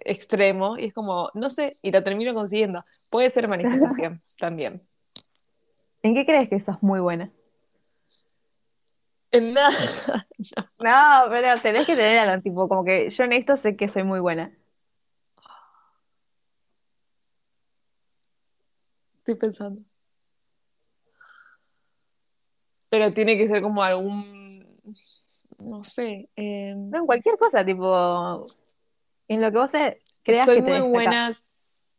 [0.05, 2.85] extremo y es como, no sé, y lo termino consiguiendo.
[3.11, 4.83] Puede ser manifestación también.
[6.03, 7.31] ¿En qué crees que sos muy buena?
[9.33, 9.71] En nada,
[10.79, 14.03] No, pero tenés que tener algo, tipo, como que yo en esto sé que soy
[14.05, 14.53] muy buena.
[19.19, 19.83] estoy pensando.
[22.89, 24.79] Pero tiene que ser como algún,
[25.59, 28.47] no sé, em, No, en cualquier cosa, tipo,
[29.29, 31.31] en lo que vos te- creas soy que te muy buena,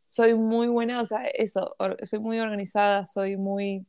[0.08, 3.86] soy muy buena, o sea, eso, soy muy organizada, soy muy,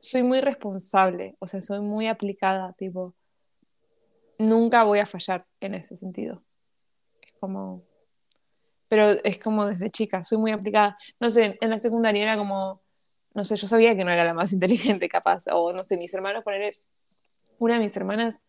[0.00, 3.14] soy muy responsable, o sea, soy muy aplicada, tipo,
[4.38, 6.42] nunca voy a fallar en ese sentido.
[7.22, 7.82] Es como,
[8.88, 10.98] pero es como desde chica, soy muy aplicada.
[11.20, 12.82] No sé, en la secundaria era como,
[13.34, 16.14] no sé, yo sabía que no era la más inteligente capaz, o no sé, mis
[16.14, 16.72] hermanos, poner,
[17.58, 18.42] una de mis hermanas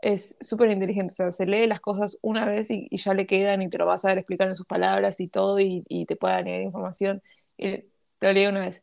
[0.00, 3.62] es súper inteligente, o sea, se lee las cosas una vez y, ya le quedan
[3.62, 6.34] y te lo vas a ver explicar en sus palabras y todo y, te puede
[6.34, 7.22] añadir información
[7.56, 7.84] y
[8.20, 8.82] lo leí una vez.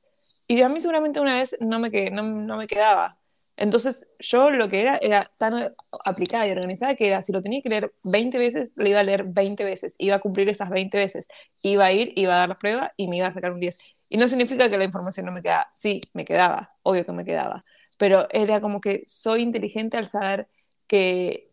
[0.49, 3.19] Y a mí seguramente una vez no me, no, no me quedaba.
[3.55, 7.61] Entonces yo lo que era era tan aplicada y organizada que era, si lo tenía
[7.61, 10.97] que leer 20 veces, lo iba a leer 20 veces, iba a cumplir esas 20
[10.97, 11.27] veces,
[11.61, 13.77] iba a ir, iba a dar la prueba y me iba a sacar un 10.
[14.09, 17.25] Y no significa que la información no me quedaba, sí, me quedaba, obvio que me
[17.25, 17.63] quedaba,
[17.99, 20.47] pero era como que soy inteligente al saber
[20.87, 21.51] que,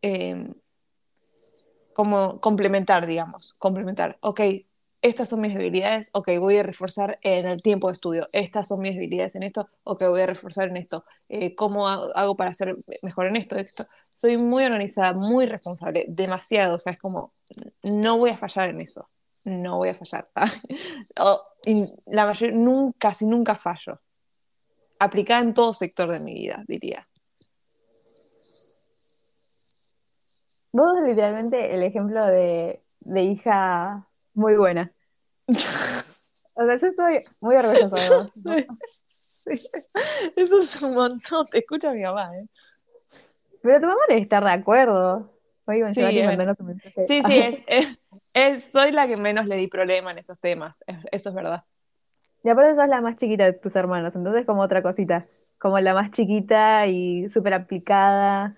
[0.00, 0.52] em,
[1.92, 4.40] como complementar, digamos, complementar, ok,
[5.02, 8.80] estas son mis debilidades, ok, voy a reforzar en el tiempo de estudio, estas son
[8.80, 12.76] mis debilidades en esto, ok, voy a reforzar en esto, eh, ¿cómo hago para ser
[13.02, 13.86] mejor en esto, esto?
[14.14, 17.32] Soy muy organizada, muy responsable, demasiado, o sea, es como,
[17.82, 19.08] no voy a fallar en eso,
[19.44, 20.28] no voy a fallar.
[22.06, 24.00] la mayoría, nunca, casi nunca fallo.
[25.00, 27.08] Aplicada en todo sector de mi vida, diría.
[30.70, 34.92] Vos literalmente el ejemplo de, de hija muy buena.
[36.54, 38.30] O sea, yo estoy muy orgullosa de vos.
[40.36, 41.46] Eso es un montón.
[41.50, 42.46] Te escucha mi mamá, ¿eh?
[43.62, 45.32] Pero tu mamá debe estar de acuerdo.
[47.06, 47.22] sí, sí,
[47.66, 47.98] sí
[48.34, 50.82] es, soy la que menos le di problema en esos temas.
[51.10, 51.64] Eso es verdad.
[52.44, 55.26] Y aparte sos la más chiquita de tus hermanos, entonces como otra cosita.
[55.58, 58.56] Como la más chiquita y súper aplicada.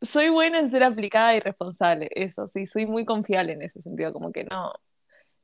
[0.00, 4.12] Soy buena en ser aplicada y responsable, eso sí, soy muy confiable en ese sentido,
[4.12, 4.72] como que no,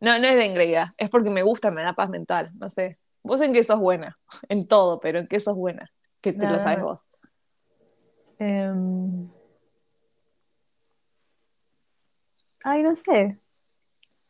[0.00, 2.98] no, no es de engreída, es porque me gusta, me da paz mental, no sé.
[3.22, 5.90] Vos en qué sos buena, en todo, pero en qué sos buena,
[6.20, 7.00] que te lo sabes vos.
[8.38, 9.28] Em,
[12.62, 13.38] ay, no sé.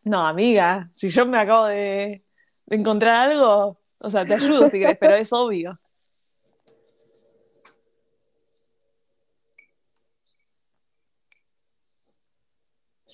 [0.04, 2.22] No, amiga, si yo me acabo de,
[2.66, 5.80] de encontrar algo, o sea, te ayudo si querés, pero es obvio.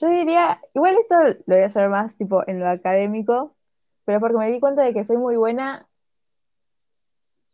[0.00, 1.14] Yo diría, igual esto
[1.46, 3.54] lo voy a hacer más tipo en lo académico,
[4.04, 5.86] pero porque me di cuenta de que soy muy buena.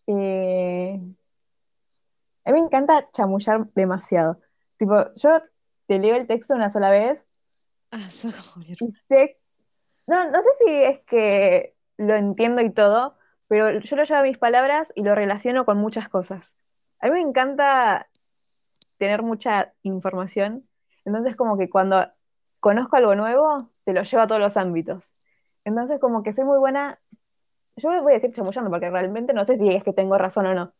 [0.06, 1.00] Eh,
[2.44, 4.40] a mí me encanta chamullar demasiado.
[4.76, 5.42] Tipo, yo
[5.86, 7.26] te leo el texto una sola vez.
[7.90, 8.08] Ah,
[8.68, 9.38] y sé,
[10.06, 13.16] no, no sé si es que lo entiendo y todo,
[13.48, 16.54] pero yo lo llevo a mis palabras y lo relaciono con muchas cosas.
[17.00, 18.08] A mí me encanta
[18.98, 20.68] tener mucha información.
[21.04, 22.08] Entonces, como que cuando
[22.66, 25.04] conozco algo nuevo, te lo llevo a todos los ámbitos.
[25.64, 26.98] Entonces, como que soy muy buena,
[27.76, 30.54] yo voy a decir chamullando, porque realmente no sé si es que tengo razón o
[30.54, 30.72] no,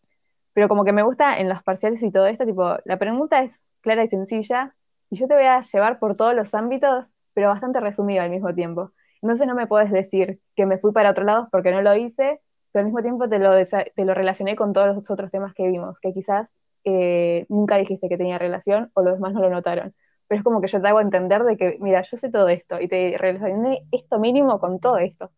[0.53, 3.69] pero como que me gusta en los parciales y todo esto, tipo, la pregunta es
[3.83, 4.73] clara y sencilla,
[5.11, 8.53] y yo te voy a llevar por todos los ámbitos, pero bastante resumida al mismo
[8.53, 8.91] tiempo.
[9.23, 12.41] Entonces no me puedes decir que me fui para otro lado porque no lo hice,
[12.73, 15.69] pero al mismo tiempo te lo, te lo relacioné con todos los otros temas que
[15.69, 19.95] vimos, que quizás eh, nunca dijiste que tenía relación o los demás no lo notaron
[20.29, 22.81] pero es como que yo te hago entender de que, mira, yo sé todo esto
[22.81, 25.31] y te relacioné esto mínimo con todo esto.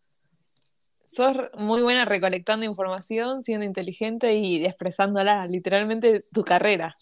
[1.12, 6.94] Sos muy buena recolectando información, siendo inteligente y expresándola, literalmente tu carrera.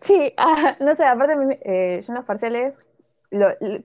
[0.00, 2.78] Sí, ah, no sé, aparte eh, yo en los parciales,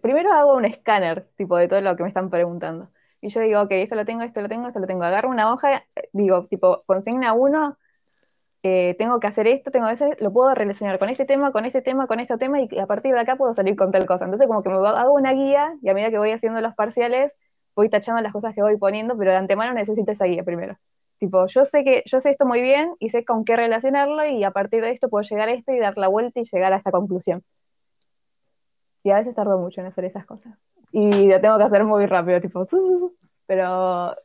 [0.01, 2.89] primero hago un escáner, tipo, de todo lo que me están preguntando.
[3.21, 5.03] Y yo digo, ok, eso lo tengo, esto lo tengo, eso lo tengo.
[5.03, 7.77] Agarro una hoja, digo, tipo, consigna uno,
[8.67, 11.83] eh, tengo que hacer esto, tengo que lo puedo relacionar con este tema, con este
[11.83, 14.25] tema, con este tema, y a partir de acá puedo salir con tal cosa.
[14.25, 17.35] Entonces, como que me hago una guía, y a medida que voy haciendo los parciales,
[17.75, 20.79] voy tachando las cosas que voy poniendo, pero de antemano necesito esa guía primero.
[21.19, 24.43] Tipo, yo sé que yo sé esto muy bien y sé con qué relacionarlo, y
[24.43, 26.77] a partir de esto puedo llegar a esto y dar la vuelta y llegar a
[26.77, 27.43] esta conclusión.
[29.03, 30.57] Y a veces tardo mucho en hacer esas cosas.
[30.91, 32.65] Y lo tengo que hacer muy rápido, tipo,
[33.45, 34.15] pero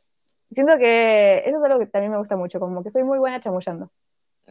[0.49, 3.39] siento que eso es algo que también me gusta mucho, como que soy muy buena
[3.39, 3.91] chamullando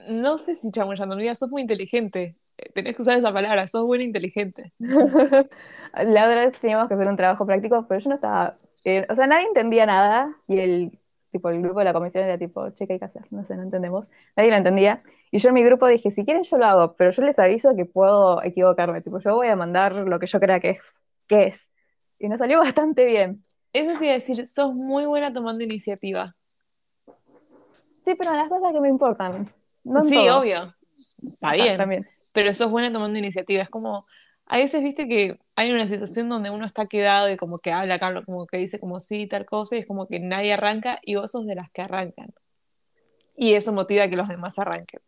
[0.08, 2.36] no sé si chamullando, no sos muy inteligente.
[2.58, 4.72] Eh, tenés que usar esa palabra, sos buena inteligente.
[4.78, 8.58] la otra vez teníamos que hacer un trabajo práctico, pero yo no estaba.
[8.84, 10.98] Eh, o sea, nadie entendía nada y el
[11.30, 13.22] tipo el grupo de la comisión era tipo, che, ¿qué hay que hacer?
[13.30, 14.08] No sé, no entendemos.
[14.36, 15.02] Nadie lo entendía.
[15.30, 17.74] Y yo en mi grupo dije, si quieren yo lo hago, pero yo les aviso
[17.76, 19.00] que puedo equivocarme.
[19.02, 21.04] Tipo, yo voy a mandar lo que yo crea que es.
[21.28, 21.68] Que es.
[22.18, 23.36] Y nos salió bastante bien.
[23.72, 26.34] Eso sí decir, sos muy buena tomando iniciativa.
[28.04, 29.52] Sí, pero las cosas que me importan
[30.06, 30.74] sí, obvio.
[31.32, 31.76] Está bien.
[31.76, 32.08] También.
[32.32, 33.62] Pero eso es bueno tomando iniciativa.
[33.62, 34.06] Es como,
[34.46, 37.98] a veces viste que hay una situación donde uno está quedado y como que habla,
[37.98, 41.16] Carlos, como que dice como sí, tal cosa, y es como que nadie arranca y
[41.16, 42.32] vos sos de las que arrancan.
[43.36, 45.00] y eso motiva a que los demás arranquen.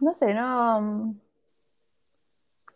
[0.00, 1.14] No sé, no.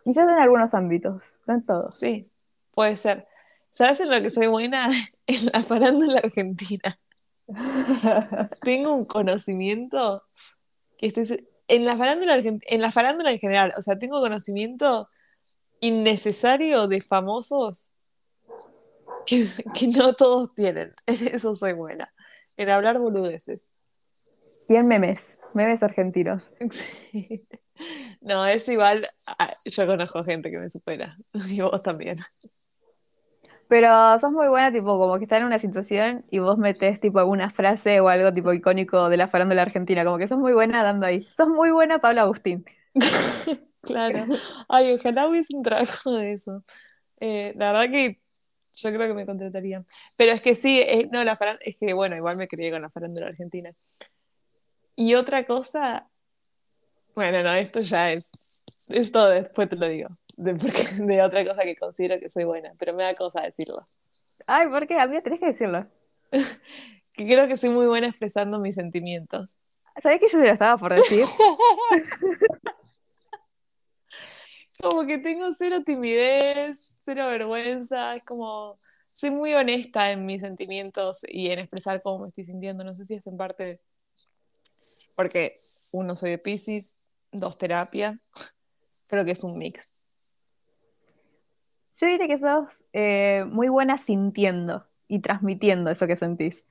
[0.04, 1.98] Quizás en algunos ámbitos, no en todos.
[1.98, 2.30] Sí,
[2.72, 3.26] puede ser.
[3.70, 4.90] ¿Sabes en lo que soy buena?
[5.26, 6.98] En la farándula argentina.
[8.62, 10.24] Tengo un conocimiento
[10.98, 11.48] que estoy...
[11.70, 15.10] En la farándula en la farándula en general, o sea, tengo conocimiento
[15.80, 17.90] innecesario de famosos
[19.26, 20.94] que, que no todos tienen.
[21.06, 22.12] En eso soy buena.
[22.56, 23.60] En hablar boludeces.
[24.68, 26.52] Y en memes, memes argentinos.
[26.70, 27.46] Sí.
[28.20, 29.08] No, es igual.
[29.24, 31.16] ah, Yo conozco gente que me supera.
[31.48, 32.18] Y vos también.
[33.68, 37.18] Pero sos muy buena, tipo, como que está en una situación y vos metés, tipo,
[37.18, 40.04] alguna frase o algo, tipo, icónico de la farándula argentina.
[40.04, 41.22] Como que sos muy buena dando ahí.
[41.36, 42.64] Sos muy buena, Pablo Agustín.
[43.80, 44.26] Claro.
[44.68, 46.64] Ay, ojalá hubiese un trabajo de eso.
[47.20, 48.20] Eh, la verdad que
[48.74, 49.86] yo creo que me contratarían.
[50.16, 52.82] Pero es que sí, eh, no, la farándula, es que bueno, igual me crié con
[52.82, 53.70] la farándula argentina.
[54.96, 56.08] Y otra cosa,
[57.14, 58.30] bueno, no, esto ya es,
[58.88, 60.08] esto después te lo digo,
[60.38, 63.84] de, otra cosa que considero que soy buena, pero me da cosa decirlo.
[64.46, 64.98] Ay, ¿por qué?
[64.98, 65.86] A mí tenés que decirlo.
[67.12, 69.56] Que creo que soy muy buena expresando mis sentimientos.
[70.00, 71.24] ¿Sabés que yo te lo estaba por decir?
[74.80, 78.76] Como que tengo cero timidez, cero vergüenza, es como,
[79.12, 82.84] soy muy honesta en mis sentimientos y en expresar cómo me estoy sintiendo.
[82.84, 83.80] No sé si es en parte
[85.16, 85.58] porque
[85.90, 86.94] uno soy de Piscis,
[87.32, 88.20] dos terapia,
[89.08, 89.90] creo que es un mix.
[92.00, 96.62] Yo diría que sos eh, muy buena sintiendo y transmitiendo eso que sentís.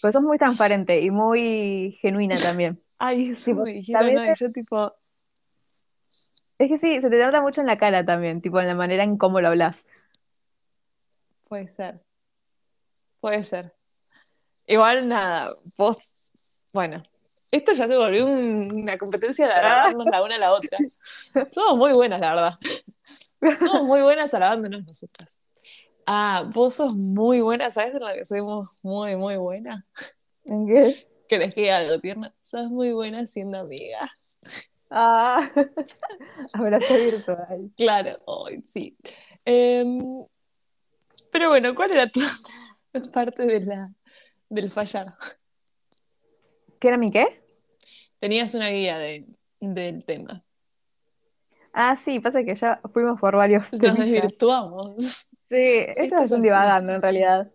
[0.00, 2.80] Pues sos muy transparente y muy genuina también.
[2.98, 3.32] Ay, a
[4.02, 4.94] no, yo tipo,
[6.58, 9.02] Es que sí, se te nota mucho en la cara también, tipo en la manera
[9.02, 9.82] en cómo lo hablas.
[11.48, 12.00] puede ser,
[13.20, 13.74] puede ser.
[14.66, 16.14] Igual nada, vos,
[16.72, 17.02] bueno,
[17.50, 20.78] esto ya se volvió un- una competencia de alabarnos la una a la otra.
[21.52, 22.58] Somos muy buenas, la verdad.
[23.58, 25.36] Somos muy buenas alabándonos nosotras.
[26.06, 29.86] Ah, vos sos muy buena, ¿sabes en lo que somos muy, muy buena?
[30.44, 31.08] ¿En qué?
[31.28, 32.32] Que les quede algo tierno.
[32.42, 34.10] Sos muy buena siendo amiga.
[34.90, 35.50] Ah,
[36.52, 37.70] abrazo virtual.
[37.76, 38.96] Claro, hoy sí.
[39.44, 40.24] Em,
[41.30, 42.20] pero bueno, ¿cuál era tu
[43.12, 43.92] parte de la,
[44.48, 45.06] del fallar?
[46.80, 47.44] ¿Qué era mi qué?
[48.18, 49.26] Tenías una guía de,
[49.60, 50.44] del tema.
[51.72, 54.96] Ah, sí, pasa que ya fuimos por varios Nos desvirtuamos.
[54.98, 57.50] Sí, esto es un divagando en realidad.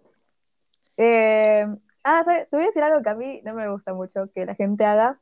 [0.97, 1.68] Eh,
[2.03, 2.49] ah, ¿sabes?
[2.49, 4.86] Te voy a decir algo que a mí no me gusta mucho que la gente
[4.86, 5.20] haga,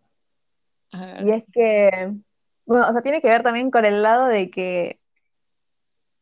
[1.21, 2.13] y es que,
[2.65, 4.99] bueno, o sea, tiene que ver también con el lado de que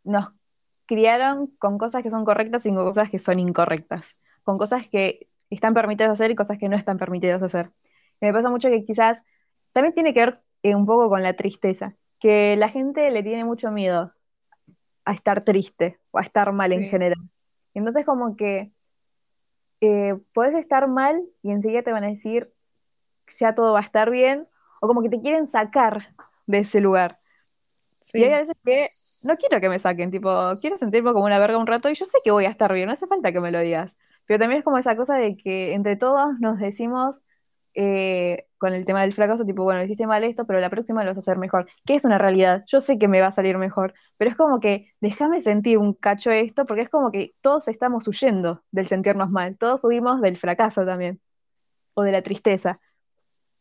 [0.03, 0.29] nos
[0.85, 5.27] criaron con cosas que son correctas y con cosas que son incorrectas, con cosas que
[5.49, 7.71] están permitidas hacer y cosas que no están permitidas hacer.
[8.21, 9.21] Y me pasa mucho que quizás
[9.73, 13.43] también tiene que ver eh, un poco con la tristeza, que la gente le tiene
[13.43, 14.13] mucho miedo
[15.03, 17.19] a estar triste o a estar mal en general.
[17.73, 18.71] Entonces como que
[19.81, 22.53] eh, podés estar mal y enseguida te van a decir
[23.39, 24.47] ya todo va a estar bien,
[24.81, 26.01] o como que te quieren sacar
[26.47, 27.19] de ese lugar.
[28.01, 28.19] Sí.
[28.19, 28.87] Y hay a veces que
[29.25, 32.05] no quiero que me saquen, tipo, quiero sentirme como una verga un rato y yo
[32.05, 33.95] sé que voy a estar bien, no hace falta que me lo digas.
[34.25, 37.21] Pero también es como esa cosa de que entre todos nos decimos
[37.73, 41.11] eh, con el tema del fracaso, tipo, bueno, hiciste mal esto, pero la próxima lo
[41.11, 41.67] vas a hacer mejor.
[41.85, 44.59] Que es una realidad, yo sé que me va a salir mejor, pero es como
[44.59, 49.31] que déjame sentir un cacho esto, porque es como que todos estamos huyendo del sentirnos
[49.31, 51.19] mal, todos huimos del fracaso también,
[51.93, 52.79] o de la tristeza.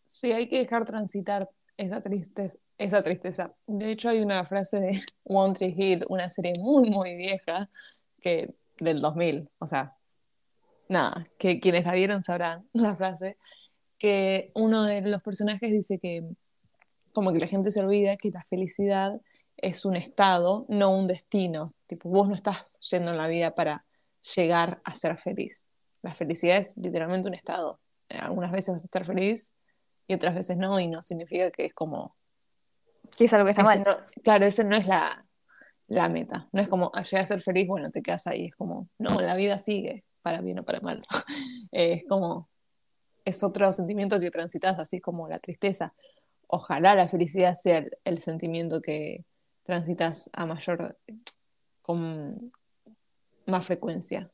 [0.09, 3.55] Sí, hay que dejar transitar esa tristeza, esa tristeza.
[3.67, 7.71] De hecho, hay una frase de One Tree Hill, una serie muy, muy vieja,
[8.21, 9.97] que del 2000, o sea,
[10.89, 13.39] nada, que quienes la vieron sabrán la frase,
[14.01, 16.25] que uno de los personajes dice que
[17.13, 19.21] como que la gente se olvida que la felicidad
[19.59, 21.69] es un estado, no un destino.
[21.87, 23.85] Tipo, vos no estás yendo en la vida para
[24.35, 25.67] llegar a ser feliz.
[26.03, 27.79] La felicidad es literalmente un estado.
[28.09, 29.53] Algunas veces vas a estar feliz
[30.09, 32.17] y otras veces no, y no significa que es como...
[33.19, 33.83] Que es algo que está mal.
[33.85, 35.23] no- claro, ese no es la,
[35.89, 36.49] la meta.
[36.53, 38.47] No es como, "Ah, llegué a ser feliz, bueno, te quedas ahí.
[38.47, 41.03] Es como, no, la vida sigue, para bien o para mal.
[41.73, 42.49] Eh, es como,
[43.25, 45.95] es otro sentimiento que transitas, así como la tristeza.
[46.47, 49.25] Ojalá la felicidad sea el, el sentimiento que
[49.65, 50.99] transitas a mayor,
[51.83, 52.41] con
[53.47, 54.31] más frecuencia,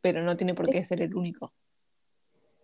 [0.00, 1.52] pero no tiene por qué ser el único.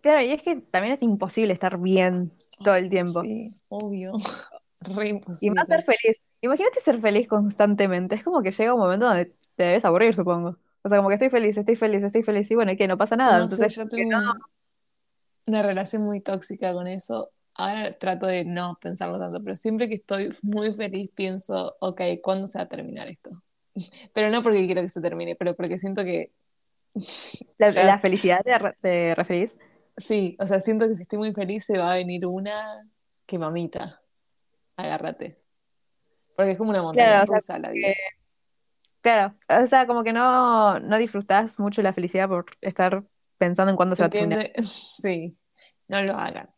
[0.01, 2.31] Claro, y es que también es imposible estar bien
[2.63, 3.21] todo el tiempo.
[3.21, 4.13] Sí, obvio.
[4.79, 5.55] Re Y imposible.
[5.55, 6.21] más ser feliz.
[6.41, 8.15] Imagínate ser feliz constantemente.
[8.15, 10.57] Es como que llega un momento donde te debes aburrir, supongo.
[10.83, 12.49] O sea, como que estoy feliz, estoy feliz, estoy feliz.
[12.51, 12.87] Y bueno, ¿y qué?
[12.87, 13.37] No pasa nada.
[13.39, 14.33] No Entonces, yo que no,
[15.47, 17.31] una relación muy tóxica con eso.
[17.55, 22.47] Ahora trato de no pensarlo tanto, pero siempre que estoy muy feliz pienso, ok, ¿cuándo
[22.47, 23.43] se va a terminar esto?
[24.13, 26.33] Pero no porque quiero que se termine, pero porque siento que...
[27.59, 29.51] ¿La, ya- la felicidad te, re- te referís?
[29.97, 32.53] Sí, o sea, siento que si estoy muy feliz se va a venir una
[33.25, 34.01] que mamita,
[34.77, 35.41] agárrate.
[36.35, 37.93] Porque es como una montaña Claro, o sea, rusa la vida.
[37.93, 38.17] que-
[39.01, 43.03] claro, o sea, como que no, no disfrutás mucho la felicidad por estar
[43.37, 44.51] pensando en cuándo se va a terminar.
[44.63, 45.35] Sí,
[45.87, 46.49] no lo hagan.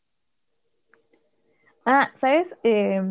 [1.86, 2.48] Ah, ¿sabes?
[2.64, 3.02] Eh,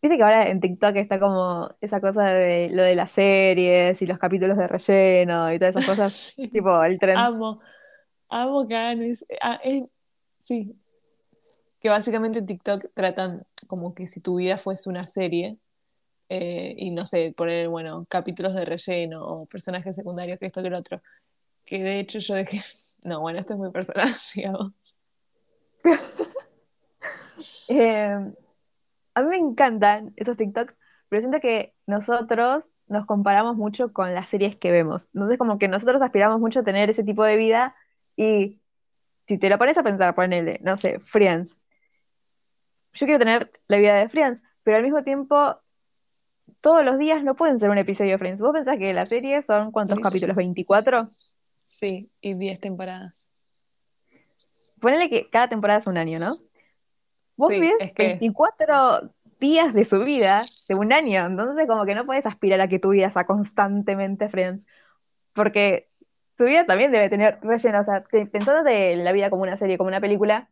[0.00, 4.06] viste que ahora en TikTok está como esa cosa de lo de las series y
[4.06, 6.48] los capítulos de relleno y todas esas cosas, Sí.
[6.48, 7.16] tipo el tren.
[7.16, 7.60] Amo,
[8.28, 9.26] amo que hagan eso.
[9.42, 9.84] Ah, es-
[10.38, 10.74] sí,
[11.80, 15.58] que básicamente en TikTok tratan como que si tu vida fuese una serie
[16.28, 20.70] eh, y no sé, poner, bueno, capítulos de relleno o personajes secundarios, que esto que
[20.70, 21.00] lo otro.
[21.64, 22.60] Que de hecho yo dejé.
[23.06, 24.72] No, bueno, esto es muy personal, digamos.
[27.68, 28.32] Eh,
[29.14, 30.72] a mí me encantan esos TikToks,
[31.08, 35.08] pero siento que nosotros nos comparamos mucho con las series que vemos.
[35.12, 37.74] Entonces, como que nosotros aspiramos mucho a tener ese tipo de vida
[38.16, 38.60] y
[39.26, 41.54] si te lo pones a pensar, ponele, no sé, Friends.
[42.92, 45.60] Yo quiero tener la vida de Friends, pero al mismo tiempo,
[46.60, 48.40] todos los días no pueden ser un episodio de Friends.
[48.40, 50.36] ¿Vos pensás que la serie son cuántos capítulos?
[50.36, 51.08] ¿24?
[51.76, 53.12] Sí, y 10 temporadas.
[54.80, 56.32] Ponele que cada temporada es un año, ¿no?
[57.36, 61.84] Vos Sí, ves es que- 24 días de su vida de un año, entonces como
[61.84, 64.64] que no puedes aspirar a que tu vida sea constantemente Friends,
[65.34, 65.90] porque
[66.38, 68.02] tu vida también debe tener relleno, o sea,
[68.32, 70.48] pensando de la vida como una serie, como una película,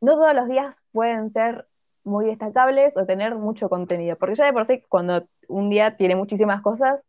[0.00, 1.66] no todos los días pueden ser
[2.04, 6.14] muy destacables o tener mucho contenido, porque ya de por sí cuando un día tiene
[6.14, 7.04] muchísimas cosas,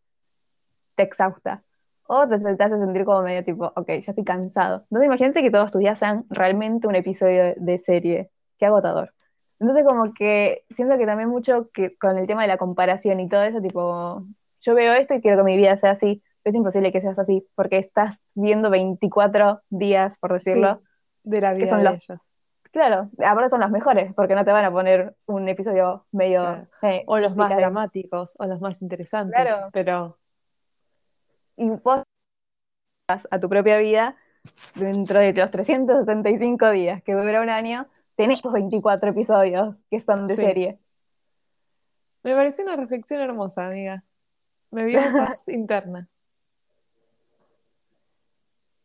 [0.96, 1.64] te exhausta.
[2.12, 4.78] O te, te hace sentir como medio tipo, ok, ya estoy cansado.
[4.90, 8.32] Entonces imagínate que todos tus días sean realmente un episodio de, de serie.
[8.58, 9.14] Qué agotador.
[9.60, 13.30] Entonces como que siento que también mucho que con el tema de la comparación y
[13.30, 14.24] todo eso, tipo,
[14.62, 16.24] yo veo esto y quiero que mi vida sea así.
[16.44, 20.82] Es imposible que seas así, porque estás viendo 24 días, por decirlo.
[21.24, 22.20] Sí, de la que vida son de los- ellos.
[22.72, 26.42] Claro, ahora son los mejores, porque no te van a poner un episodio medio...
[26.44, 26.68] Claro.
[26.84, 29.42] eh, O los más dramáticos, o los más interesantes.
[29.42, 29.70] Claro.
[29.74, 30.19] Pero
[31.60, 32.02] y vos
[33.30, 34.16] a tu propia vida
[34.76, 40.28] dentro de los 365 días que dura un año, tenés estos 24 episodios que son
[40.28, 40.42] de Sí.
[40.42, 40.80] serie.
[42.24, 44.04] me pareció una reflexión hermosa, amiga.
[44.72, 46.08] Me dio paz interna.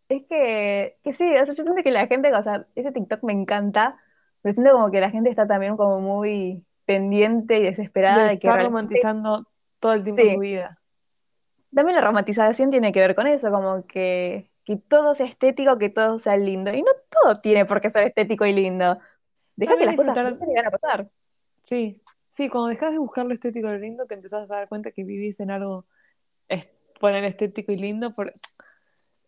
[0.09, 3.23] Es que, que sí, o sea, yo siento que la gente, o sea, ese TikTok
[3.25, 3.99] me encanta,
[4.43, 8.39] pero siento como que la gente está también como muy pendiente y desesperada De de
[8.39, 8.69] que realmente...
[8.69, 9.47] romantizando
[9.81, 10.35] todo el tiempo Sí.
[10.35, 10.79] su vida.
[11.75, 15.89] También la romantización tiene que ver con eso, como que, que todo sea estético, que
[15.91, 16.73] todo sea lindo.
[16.73, 18.99] Y no todo tiene por qué ser estético y lindo.
[19.57, 21.09] Deja que las cosas disfrutar- pasen y van a pasar.
[21.63, 24.69] Sí, sí, cuando dejas de buscar lo estético y lo lindo, te empezás a dar
[24.69, 25.87] cuenta que vivís en algo,
[26.49, 26.69] es,
[27.01, 28.33] poner estético y lindo, por,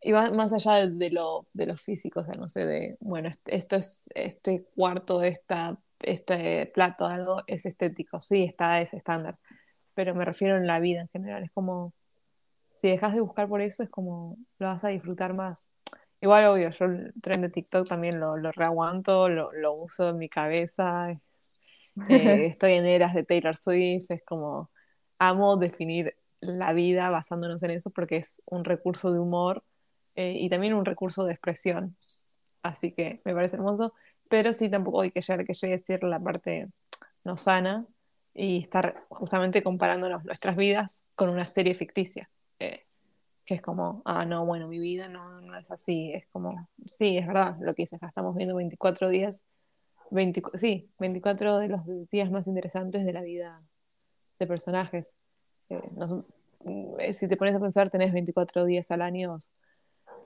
[0.02, 3.28] y va más allá de, lo, de lo físico, o sea, no sé, de, bueno,
[3.28, 9.38] est- esto es, este cuarto, esta, este plato, algo es estético, sí, está ese estándar,
[9.94, 11.92] pero me refiero en la vida en general, es como,
[12.76, 15.70] si dejas de buscar por eso, es como, lo vas a disfrutar más.
[16.20, 20.18] Igual, obvio, yo el tren de TikTok también lo, lo reaguanto, lo, lo uso en
[20.18, 21.10] mi cabeza,
[22.08, 24.70] eh, estoy en eras de Taylor Swift, es como
[25.18, 29.64] amo definir la vida basándonos en eso porque es un recurso de humor
[30.14, 31.96] eh, y también un recurso de expresión.
[32.62, 33.94] Así que me parece hermoso,
[34.28, 36.68] pero sí tampoco hay que llegar que llegue a ser la parte
[37.24, 37.86] no sana
[38.34, 42.30] y estar justamente comparándonos nuestras vidas con una serie ficticia.
[42.58, 42.86] Eh,
[43.44, 47.18] que es como, ah, no, bueno, mi vida no, no es así, es como, sí,
[47.18, 49.44] es verdad lo que dices, acá estamos viendo 24 días
[50.10, 51.80] 20 sí, 24 de los
[52.10, 53.62] días más interesantes de la vida
[54.38, 55.06] de personajes.
[55.68, 55.82] Eh,
[56.98, 59.38] eh, si te pones a pensar, tenés 24 días al año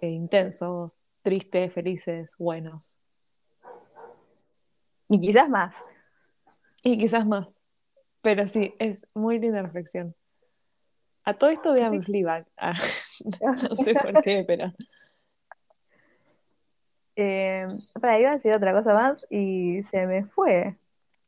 [0.02, 2.96] intensos, tristes, felices, buenos.
[5.08, 5.76] Y quizás más.
[6.82, 7.62] Y quizás más.
[8.22, 10.14] Pero sí, es muy linda reflexión.
[11.24, 12.46] A todo esto vean Fleabag.
[12.56, 12.74] Ah,
[13.40, 14.72] no sé por qué, pero
[17.16, 17.66] Eh,
[18.00, 20.76] para, iba a decir otra cosa más y se me fue.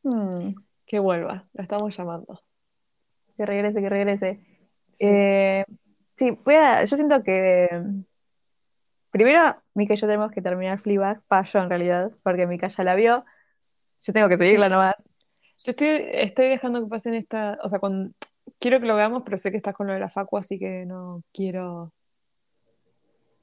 [0.02, 0.54] Hmm,
[0.86, 1.46] que vuelva.
[1.52, 2.40] La estamos llamando.
[3.36, 4.40] que regrese, que regrese.
[4.94, 5.06] Sí.
[5.06, 5.64] Eh,
[6.16, 7.68] sí, voy a- yo siento que
[9.10, 12.84] primero Mika y yo tenemos que terminar Fleabag, pa, yo en realidad, porque Mika ya
[12.84, 13.24] la vio.
[14.02, 14.72] Yo tengo que seguirla Sí.
[14.72, 14.94] nomás.
[15.64, 18.14] Yo estoy, estoy dejando que pasen esta, o sea, con,
[18.58, 20.86] quiero que lo veamos, pero sé que estás con lo de la facu, así que
[20.86, 21.92] no quiero.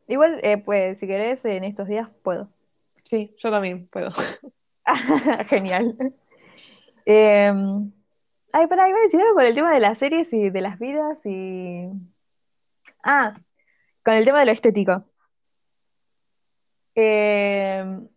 [0.08, 2.50] Igual, eh, pues, si querés, en estos días puedo.
[3.04, 4.12] Sí, yo también puedo.
[5.50, 5.96] Genial.
[7.06, 7.92] Em,
[8.52, 10.80] ay, pero iba a decir algo con el tema de las series y de las
[10.80, 11.90] vidas y...
[13.04, 13.40] Ah,
[14.04, 15.06] con el tema de lo estético.
[16.96, 18.08] Em,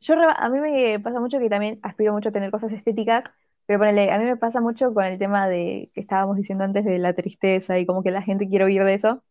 [0.00, 3.24] yo a mí me pasa mucho que también aspiro mucho a tener cosas estéticas,
[3.66, 6.84] pero ponele, a mí me pasa mucho con el tema de que estábamos diciendo antes
[6.84, 9.22] de la tristeza y como que la gente quiere oír de eso.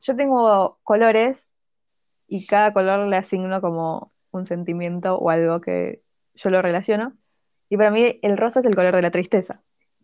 [0.00, 1.46] Yo tengo colores
[2.28, 6.02] y cada color le asigno como un sentimiento o algo que
[6.34, 7.14] yo lo relaciono.
[7.68, 9.62] Y para mí el rosa es el color de la tristeza,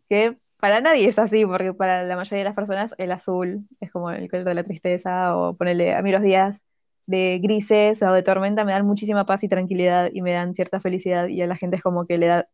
[0.09, 3.91] que para nadie es así, porque para la mayoría de las personas el azul es
[3.93, 6.59] como el color de la tristeza, o ponerle a mí los días
[7.07, 10.81] de grises o de tormenta me dan muchísima paz y tranquilidad y me dan cierta
[10.81, 12.49] felicidad y a la gente es como que le da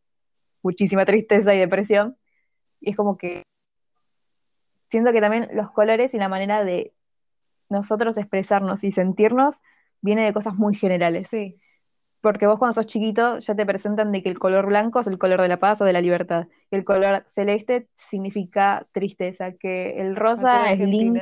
[0.63, 2.17] muchísima tristeza y depresión.
[2.81, 3.43] Y es como que
[4.91, 6.93] siento que también los colores y la manera de
[7.69, 9.57] nosotros expresarnos y sentirnos
[10.01, 11.29] viene de cosas muy generales.
[11.29, 11.57] Sí.
[12.21, 15.19] Porque vos cuando sos chiquito ya te presentan de que el color blanco es el
[15.19, 20.01] color de la paz o de la libertad, que el color celeste significa tristeza, que
[20.01, 21.21] el rosa es lindo,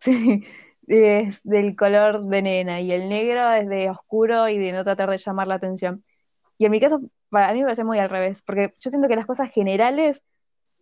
[0.86, 5.10] es del color de nena y el negro es de oscuro y de no tratar
[5.10, 6.04] de llamar la atención.
[6.58, 7.00] Y en mi caso,
[7.34, 10.22] para mí me parece muy al revés, porque yo siento que las cosas generales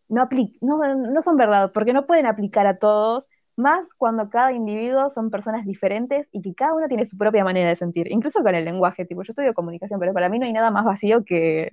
[0.09, 0.29] no,
[0.61, 5.31] no, no son verdad, porque no pueden aplicar a todos, más cuando cada individuo son
[5.31, 8.65] personas diferentes y que cada uno tiene su propia manera de sentir, incluso con el
[8.65, 11.71] lenguaje, tipo, yo estudio comunicación, pero para mí no hay nada más vacío que,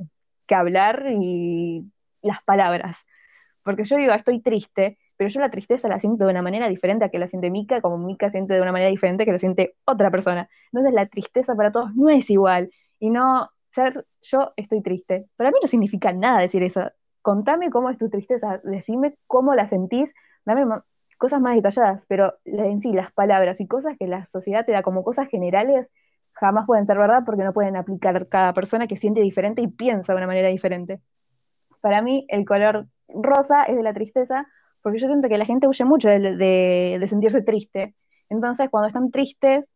[0.48, 1.84] que hablar y
[2.22, 3.06] las palabras,
[3.64, 7.04] porque yo digo, estoy triste, pero yo la tristeza la siento de una manera diferente
[7.06, 9.76] a que la siente Mika, como Mika siente de una manera diferente que la siente
[9.86, 10.50] otra persona.
[10.72, 15.28] Entonces la tristeza para todos no es igual, y no ser yo estoy triste.
[15.36, 16.92] Para mí no significa nada decir eso.
[17.22, 20.14] Contame cómo es tu tristeza, decime cómo la sentís,
[20.46, 20.66] dame
[21.18, 24.82] cosas más detalladas, pero en sí las palabras y cosas que la sociedad te da
[24.84, 25.92] como cosas generales
[26.32, 30.14] jamás pueden ser verdad porque no pueden aplicar cada persona que siente diferente y piensa
[30.14, 31.02] de una manera diferente.
[31.82, 34.48] Para mí el color rosa es de la tristeza
[34.82, 37.96] porque yo siento que la gente huye mucho de, de sentirse triste.
[38.30, 39.68] Entonces cuando están tristes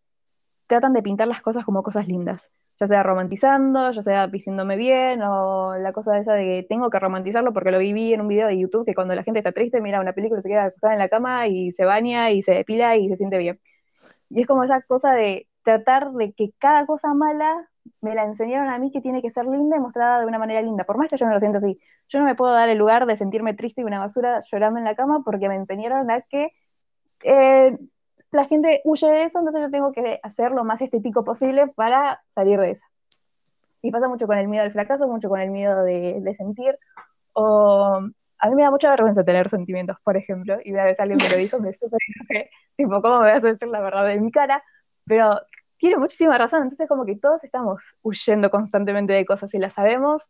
[0.67, 2.49] tratan de pintar las cosas como cosas lindas
[2.83, 6.99] ya sea romantizando, ya sea diciéndome bien, o la cosa esa de que tengo que
[6.99, 9.79] romantizarlo porque lo viví en un video de YouTube que cuando la gente está triste
[9.81, 12.97] mira una película, se queda acostada en la cama y se baña y se depila
[12.97, 13.59] y se siente bien.
[14.29, 17.69] Y es como esa cosa de tratar de que cada cosa mala
[18.01, 20.61] me la enseñaron a mí que tiene que ser linda y mostrada de una manera
[20.61, 21.79] linda, por más que yo no lo siento así.
[22.09, 24.85] Yo no me puedo dar el lugar de sentirme triste y una basura llorando en
[24.85, 26.51] la cama porque me enseñaron a que
[27.23, 27.77] eh,
[28.33, 32.21] la gente huye de eso, entonces yo tengo que hacer lo más estético posible para
[32.29, 32.85] salir de eso.
[33.81, 36.77] Y pasa mucho con el miedo al fracaso, mucho con el miedo de, sentir.
[37.33, 37.99] O
[38.39, 41.29] a mí me da mucha vergüenza tener sentimientos, por ejemplo, y una vez alguien me
[41.29, 44.31] lo dijo, me súper enojé, tipo, ¿cómo me vas a decir la verdad en mi
[44.31, 44.63] cara?
[45.05, 45.39] Pero
[45.77, 50.23] tiene muchísima razón, entonces como que todos estamos huyendo constantemente de cosas y las sabemos,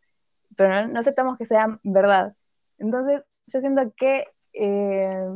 [0.57, 2.33] pero no, aceptamos que sean verdad.
[2.79, 5.29] Entonces yo siento que eh,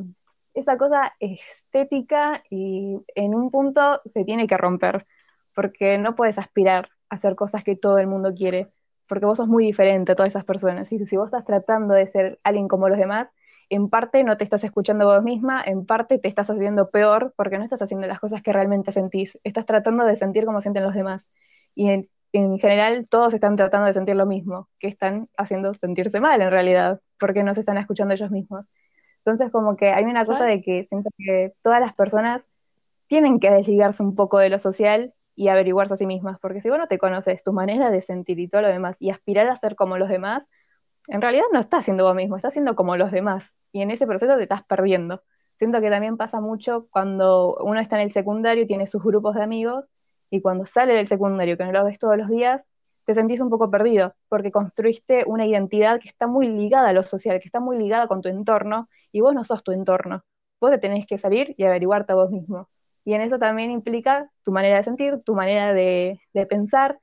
[0.59, 5.05] esa cosa estética y en un punto se tiene que romper,
[5.53, 8.71] porque no puedes aspirar a hacer cosas que todo el mundo quiere,
[9.07, 10.91] porque vos sos muy diferente a todas esas personas.
[10.91, 13.31] Y si vos estás tratando de ser alguien como los demás,
[13.69, 17.57] en parte no te estás escuchando vos misma, en parte te estás haciendo peor porque
[17.57, 20.93] no estás haciendo las cosas que realmente sentís, estás tratando de sentir como sienten los
[20.93, 21.31] demás.
[21.75, 26.19] Y en, en general todos están tratando de sentir lo mismo, que están haciendo sentirse
[26.19, 28.67] mal en realidad, porque no se están escuchando ellos mismos.
[29.27, 32.49] Entonces, como que hay una cosa de que siento que todas las personas
[33.07, 36.69] tienen que desligarse un poco de lo social y averiguarse a sí mismas, porque si
[36.69, 39.59] vos no te conoces tu manera de sentir y todo lo demás y aspirar a
[39.59, 40.49] ser como los demás,
[41.07, 44.07] en realidad no estás siendo vos mismo, estás siendo como los demás y en ese
[44.07, 45.21] proceso te estás perdiendo.
[45.57, 49.43] Siento que también pasa mucho cuando uno está en el secundario tiene sus grupos de
[49.43, 49.83] amigos
[50.29, 52.65] y cuando sale del secundario, que no lo ves todos los días,
[53.07, 57.03] te sentís un poco perdido, porque construiste una identidad que está muy ligada a lo
[57.03, 60.25] social, que está muy ligada con tu entorno, y vos no sos tu entorno.
[60.59, 62.67] Vos te tenés que salir y averiguarte a vos mismo.
[63.05, 66.99] Y en eso también implica tu manera de sentir, tu manera de, pensar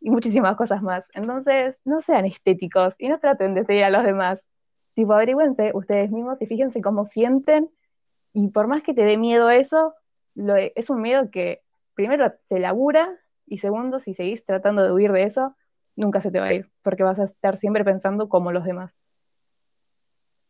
[0.00, 1.02] y muchísimas cosas más.
[1.12, 4.44] Entonces, no sean estéticos y no traten de seguir a los demás.
[4.94, 7.68] Tipo, averigüense ustedes mismos y fíjense cómo sienten.
[8.32, 9.94] Y por más que te dé miedo eso,
[10.76, 11.62] es un miedo que
[11.94, 13.18] primero se labura
[13.50, 15.56] y segundo, si seguís tratando de huir de eso,
[15.96, 19.00] nunca se te va a ir, porque vas a estar siempre pensando como los demás.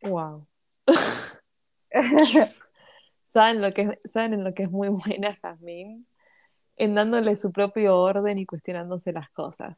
[0.03, 0.47] Wow.
[3.33, 6.07] ¿Saben, lo que, ¿Saben en lo que es muy buena Jazmín?
[6.77, 9.77] En dándole su propio orden y cuestionándose las cosas.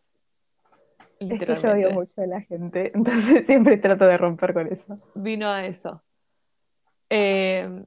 [1.20, 4.98] Es que yo odio mucho a la gente, entonces siempre trato de romper con eso.
[5.14, 6.04] Vino a eso.
[7.10, 7.84] Eh,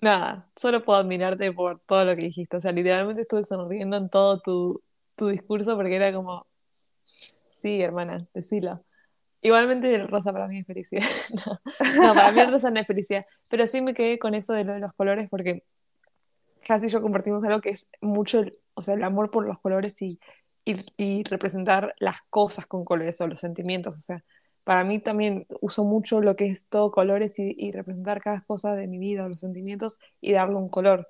[0.00, 2.56] nada, solo puedo admirarte por todo lo que dijiste.
[2.56, 4.82] O sea, literalmente estuve sonriendo en todo tu,
[5.16, 6.46] tu discurso porque era como,
[7.04, 8.72] sí, hermana, decilo.
[9.40, 11.04] Igualmente rosa para mí es felicidad.
[12.00, 13.26] No, para mí el rosa no es felicidad.
[13.50, 15.64] Pero sí me quedé con eso de lo de los colores porque
[16.66, 18.44] casi yo compartimos algo que es mucho,
[18.74, 20.18] o sea, el amor por los colores y,
[20.64, 23.96] y, y representar las cosas con colores o los sentimientos.
[23.96, 24.24] O sea,
[24.68, 28.86] para mí también uso mucho lo que es todo colores y, representar cada cosa de
[28.86, 31.08] mi vida, los sentimientos y darle un color.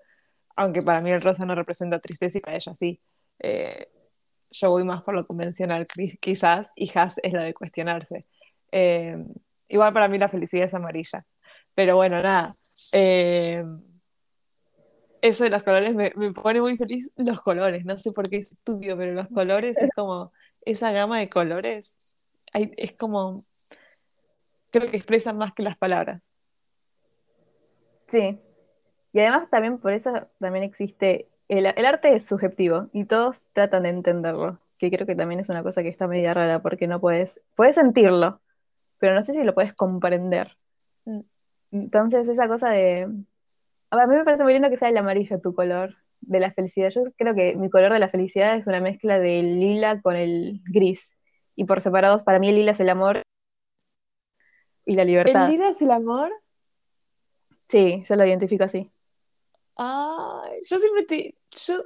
[0.54, 3.00] Aunque para mí el rosa no representa tristeza y para ella sí.
[3.40, 3.88] Eh,
[4.52, 5.88] yo voy más por lo convencional
[6.20, 8.20] quizás y Has es lo de cuestionarse.
[8.70, 9.24] Eh,
[9.66, 11.26] igual para mí la felicidad es amarilla.
[11.74, 12.54] Pero bueno, nada.
[12.92, 13.64] Eh,
[15.20, 17.84] eso de los colores me, pone muy feliz los colores.
[17.84, 20.32] No sé por qué es estúpido, pero los colores es como
[20.64, 21.96] esa gama de colores.
[22.52, 23.42] Es como.
[24.70, 26.22] Creo que expresan más que las palabras.
[28.06, 28.40] Sí.
[29.12, 33.88] Y además también por eso también existe el, arte es subjetivo y todos tratan de
[33.88, 37.30] entenderlo, que creo que también es una cosa que está media rara porque no puedes,
[37.56, 38.40] puedes sentirlo,
[38.98, 40.56] pero no sé si lo puedes comprender.
[41.06, 41.20] Mm.
[41.72, 43.08] Entonces esa cosa de...
[43.90, 46.90] A mí me parece muy lindo que sea el amarillo tu color de la felicidad.
[46.90, 50.60] Yo creo que mi color de la felicidad es una mezcla del lila con el
[50.66, 51.08] gris.
[51.56, 53.22] Y por separados, para mí el lila es el amor
[54.88, 55.50] y la libertad.
[55.50, 56.32] ¿El es el amor?
[57.68, 58.90] Sí, yo lo identifico así.
[59.76, 61.34] Ay, yo siempre te.
[61.50, 61.82] Yo...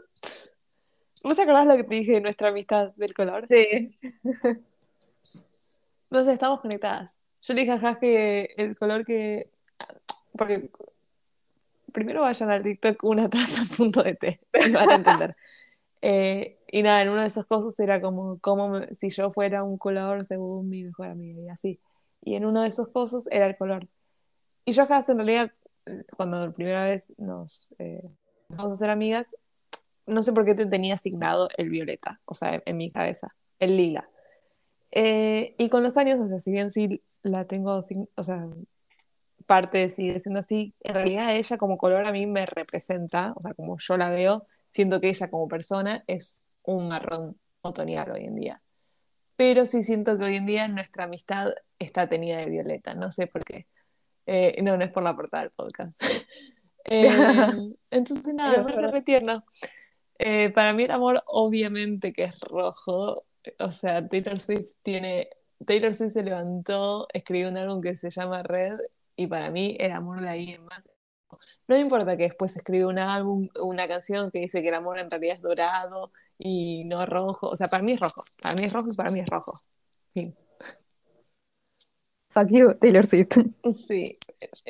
[1.24, 3.48] ¿Vos te acordás lo que te dije de nuestra amistad del color?
[3.48, 3.98] Sí.
[6.12, 7.12] Sé, estamos conectadas.
[7.42, 9.50] Yo le dije a Jas que el color que.
[10.38, 10.70] Porque
[11.92, 14.40] primero vayan al TikTok una taza a punto de té.
[14.72, 15.32] Van a entender.
[16.02, 19.76] Eh, y nada, en uno de esos cosas era como, como si yo fuera un
[19.76, 21.80] color según mi mejor amiga y así.
[22.22, 23.88] Y en uno de esos cosas era el color.
[24.64, 25.52] Y yo Jas en realidad
[26.16, 28.08] cuando la primera vez nos eh,
[28.48, 29.36] vamos a ser amigas,
[30.06, 33.76] no sé por qué te tenía asignado el violeta, o sea, en, mi cabeza, el
[33.76, 34.04] lila.
[34.90, 37.80] Eh, y con los años, o sea, si bien sí la tengo,
[38.14, 38.48] o sea,
[39.46, 43.54] parte sigue siendo así, en realidad ella como color a mí me representa, o sea,
[43.54, 44.38] como yo la veo,
[44.70, 48.61] siento que ella como persona es un marrón otoñal hoy en día.
[49.42, 53.26] Pero sí siento que hoy en día nuestra amistad está tenida de violeta, no sé
[53.26, 53.66] por qué.
[54.24, 55.92] Eh, no, no es por la portada del podcast.
[56.84, 57.06] Eh,
[57.90, 59.44] entonces, nada, me parece re tierno.
[60.18, 63.24] Eh, para mí el amor, obviamente que es rojo.
[63.60, 65.28] O sea, Taylor Swift tiene.
[65.64, 68.78] Taylor Swift se levantó, escribió un álbum que se llama Red,
[69.14, 70.88] y para mí el amor de ahí es más.
[71.68, 75.10] No importa que después escriba un álbum, una canción que dice que el amor en
[75.10, 77.48] realidad es dorado y no rojo.
[77.48, 78.22] O sea, para mí es rojo.
[78.40, 79.52] Para mí es rojo y para mí es rojo.
[80.12, 80.34] Fin.
[82.32, 83.36] Fuck you, Taylor Swift.
[83.74, 84.16] Sí,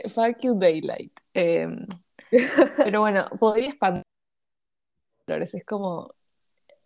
[0.08, 1.12] fuck you, Daylight.
[1.32, 1.86] Em,
[2.76, 4.02] pero bueno, podría expandir
[5.26, 5.54] colores.
[5.54, 6.14] Es como.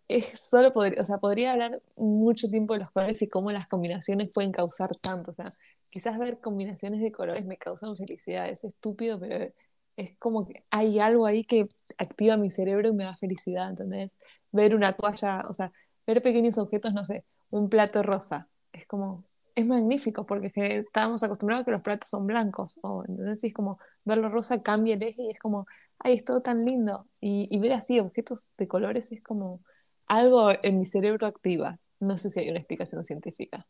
[0.08, 3.66] Es solo podría, o sea, podría hablar mucho tiempo de los colores y cómo las
[3.66, 5.32] combinaciones pueden causar tanto.
[5.32, 5.50] O sea,
[5.90, 8.48] quizás ver combinaciones de colores me causan felicidad.
[8.48, 9.50] Es estúpido, pero
[9.96, 11.68] es como que hay algo ahí que
[11.98, 13.70] activa mi cerebro y me da felicidad.
[13.70, 14.12] ¿Entendés?
[14.52, 15.72] Ver una toalla, o sea,
[16.06, 18.48] ver pequeños objetos, no sé, un plato rosa.
[18.72, 19.24] Es como,
[19.54, 23.78] es magnífico porque estábamos acostumbrados a que los platos son blancos, o entonces es como
[24.04, 25.66] verlo rosa cambia el eje y es como,
[25.98, 27.06] ay, es todo tan lindo.
[27.20, 29.60] Y, ver así objetos de colores es como
[30.06, 31.78] algo en mi cerebro activa.
[31.98, 33.66] No sé si hay una explicación científica.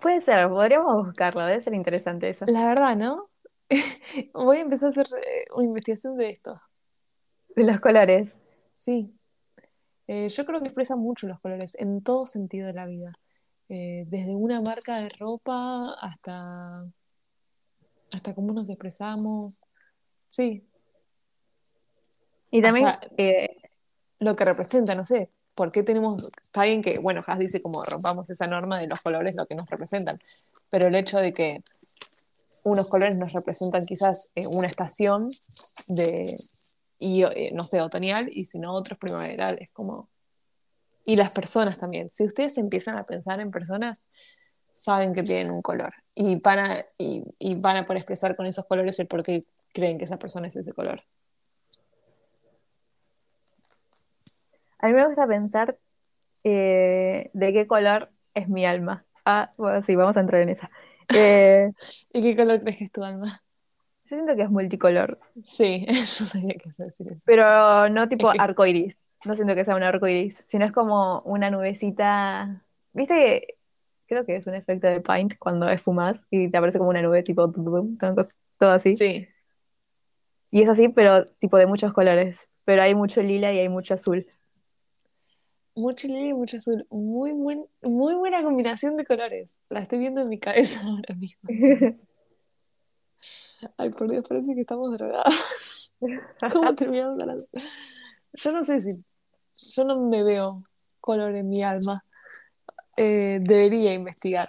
[0.00, 2.44] Puede ser, podríamos buscarlo, debe ser interesante eso.
[2.46, 3.30] La verdad, ¿no?
[4.34, 6.54] Voy a empezar a hacer eh, una investigación de esto.
[7.54, 8.30] De los colores.
[8.76, 9.14] Sí.
[10.06, 13.12] Eh, yo creo que expresan mucho los colores en todo sentido de la vida.
[13.68, 16.84] Eh, desde una marca de ropa hasta,
[18.12, 19.64] hasta cómo nos expresamos.
[20.30, 20.66] Sí.
[22.50, 23.56] Y también eh,
[24.18, 27.82] lo que representa, no sé, ¿por qué tenemos, está bien que, bueno, Has dice como
[27.84, 30.20] rompamos esa norma de los colores, lo que nos representan,
[30.70, 31.62] pero el hecho de que
[32.64, 35.30] unos colores nos representan quizás eh, una estación
[35.86, 36.24] de,
[36.98, 40.08] y, no sé, otoñal, y si no otros primaveral, es como
[41.06, 42.10] y las personas también.
[42.10, 44.02] Si ustedes empiezan a pensar en personas,
[44.74, 48.64] saben que tienen un color y van a, y, van a poder expresar con esos
[48.66, 51.02] colores el por qué creen que esa persona es ese color.
[54.78, 55.78] A mí me gusta pensar
[56.42, 59.04] eh, de qué color es mi alma.
[59.24, 60.68] Ah, bueno, sí, vamos a entrar en esa.
[61.08, 61.70] Eh,
[62.12, 63.40] ¿Y qué color crees que es tu alma?
[64.04, 65.18] Yo siento que es multicolor.
[65.46, 67.22] Sí, yo sabía que decir eso.
[67.24, 68.96] Pero no tipo arcoiris.
[69.24, 72.62] No siento que sea un arco iris, sino es como una nubecita.
[72.92, 73.56] ¿Viste?
[74.06, 77.22] Creo que es un efecto de Paint cuando esfumas y te aparece como una nube
[77.22, 78.96] tipo todo así.
[78.96, 79.26] Sí.
[80.50, 82.48] Y es así, pero tipo de muchos colores.
[82.64, 84.26] Pero hay mucho lila y hay mucho azul.
[85.74, 86.86] Mucho lila y mucho azul.
[86.90, 89.48] Muy, buen, muy buena combinación de colores.
[89.68, 91.40] La estoy viendo en mi cabeza ahora mismo.
[93.78, 95.94] Ay, por Dios, parece que estamos drogadas.
[96.52, 97.46] ¿Cómo terminamos hablando?
[98.34, 99.04] Yo no sé si.
[99.56, 100.62] Yo no me veo
[101.00, 102.04] color en mi alma.
[102.96, 104.48] Eh, debería investigar.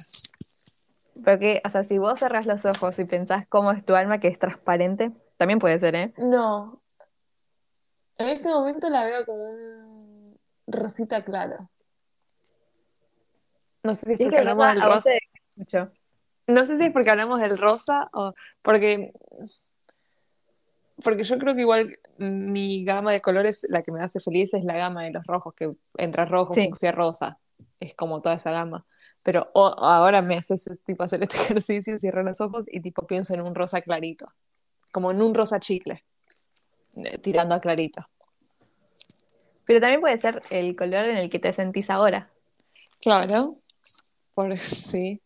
[1.23, 4.27] Porque, o sea, si vos cerrás los ojos y pensás cómo es tu alma, que
[4.27, 6.13] es transparente, también puede ser, ¿eh?
[6.17, 6.81] No.
[8.17, 9.94] En este momento la veo como un
[10.67, 11.69] rosita claro.
[13.83, 15.11] No sé si es porque que hablamos del rosa.
[16.47, 19.13] No sé si es porque hablamos del rosa o porque.
[21.03, 24.63] Porque yo creo que igual mi gama de colores, la que me hace feliz es
[24.63, 26.65] la gama de los rojos, que entra rojo, Sí.
[26.65, 27.37] fucsia rosa.
[27.79, 28.85] Es como toda esa gama.
[29.23, 33.33] Pero ahora me hace ese tipo hacer este ejercicio, cierro los ojos y tipo pienso
[33.33, 34.31] en un rosa clarito.
[34.91, 36.05] Como en un rosa chicle,
[36.95, 38.07] eh, tirando a clarito.
[39.65, 42.29] Pero también puede ser el color en el que te sentís ahora.
[43.01, 43.57] Claro.
[44.33, 45.21] Por sí.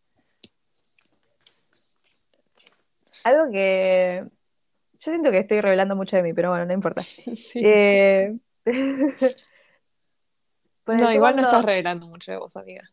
[3.23, 4.23] Algo que
[5.01, 7.01] yo siento que estoy revelando mucho de mí, pero bueno, no importa.
[7.35, 7.61] Sí.
[7.63, 8.37] Eh,
[10.87, 12.89] No, igual no estás revelando mucho de vos, amiga.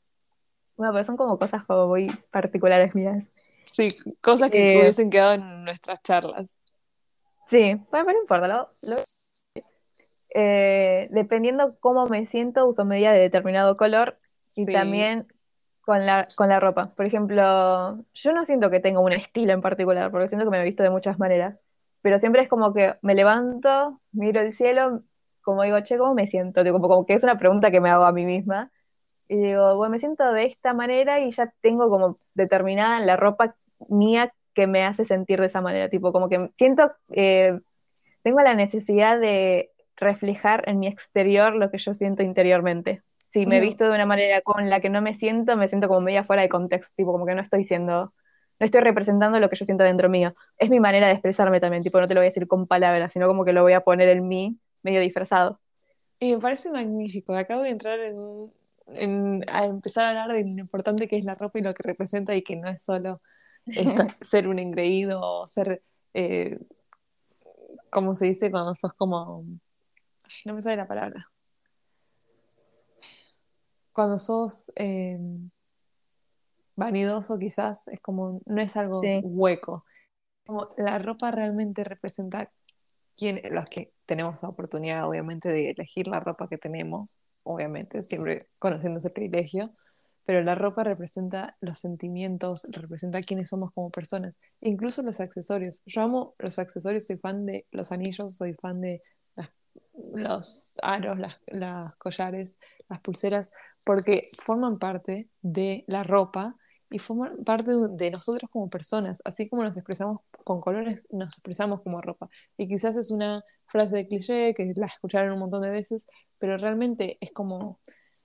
[0.76, 3.24] Bueno, pero son como cosas como muy particulares mías.
[3.72, 3.88] Sí,
[4.20, 6.47] cosas que Eh, hubiesen quedado en nuestras charlas.
[7.49, 8.49] Sí, bueno, pero no importa.
[8.49, 9.05] Lo, lo-
[10.37, 14.18] eh, dependiendo cómo me siento, uso media de determinado color
[14.55, 14.72] y Sí.
[14.72, 15.26] también
[15.82, 16.93] con la, con la ropa.
[16.95, 20.61] Por ejemplo, yo no siento que tenga un estilo en particular, porque siento que me
[20.61, 21.61] he visto de muchas maneras,
[22.03, 25.03] pero siempre es como que me levanto, miro el cielo,
[25.43, 26.64] como digo, che, ¿cómo me siento?
[26.64, 28.70] Digo, como, como que es una pregunta que me hago a mí misma.
[29.28, 33.57] Y digo, bueno, me siento de esta manera y ya tengo como determinada la ropa
[33.89, 35.89] mía que me hace sentir de esa manera.
[35.89, 37.59] Tipo, como que siento, eh,
[38.22, 43.03] tengo la necesidad de reflejar en mi exterior lo que yo siento interiormente.
[43.30, 43.61] Si me Ujú.
[43.61, 46.42] visto de una manera con la que no me siento, me siento como media fuera
[46.42, 48.14] de contexto, tipo, como que no estoy siendo,
[48.61, 50.34] no estoy representando lo que yo siento dentro mío.
[50.59, 53.12] Es mi manera de expresarme también, tipo, no te lo voy a decir con palabras,
[53.12, 55.61] sino como que lo voy a poner en mí, medio disfrazado.
[56.18, 57.34] Y me parece magnífico.
[57.34, 57.99] Acabo de entrar
[58.88, 61.82] en, a empezar a hablar de lo importante que es la ropa y lo que
[61.82, 63.20] representa y que no es solo
[63.74, 65.82] esta- ser un engreído o ser,
[66.14, 66.59] eh,
[67.90, 69.44] ¿cómo se dice cuando sos como...
[70.27, 71.31] Ay, no me sale la palabra.
[73.93, 75.18] Cuando sos eh,
[76.74, 79.20] vanidoso quizás, es como, no es algo Sí.
[79.22, 79.85] hueco.
[80.47, 82.51] Como la ropa realmente representa
[83.16, 88.49] quién, los que tenemos la oportunidad, obviamente, de elegir la ropa que tenemos, obviamente, siempre
[88.59, 89.72] conociendo ese privilegio,
[90.24, 95.83] pero la ropa representa los sentimientos, representa quiénes somos como personas, incluso los accesorios.
[95.87, 99.03] Yo amo los accesorios, soy fan de los anillos, soy fan de
[100.14, 103.51] los aros, las, collares, las pulseras,
[103.84, 106.57] porque forman parte de la ropa
[106.90, 111.34] y forman parte de, de nosotros como personas, así como nos expresamos con colores, nos
[111.34, 112.28] expresamos como ropa.
[112.57, 116.07] Y quizás es una frase de cliché que la escucharon un montón de veces,
[116.38, 117.80] pero realmente es como,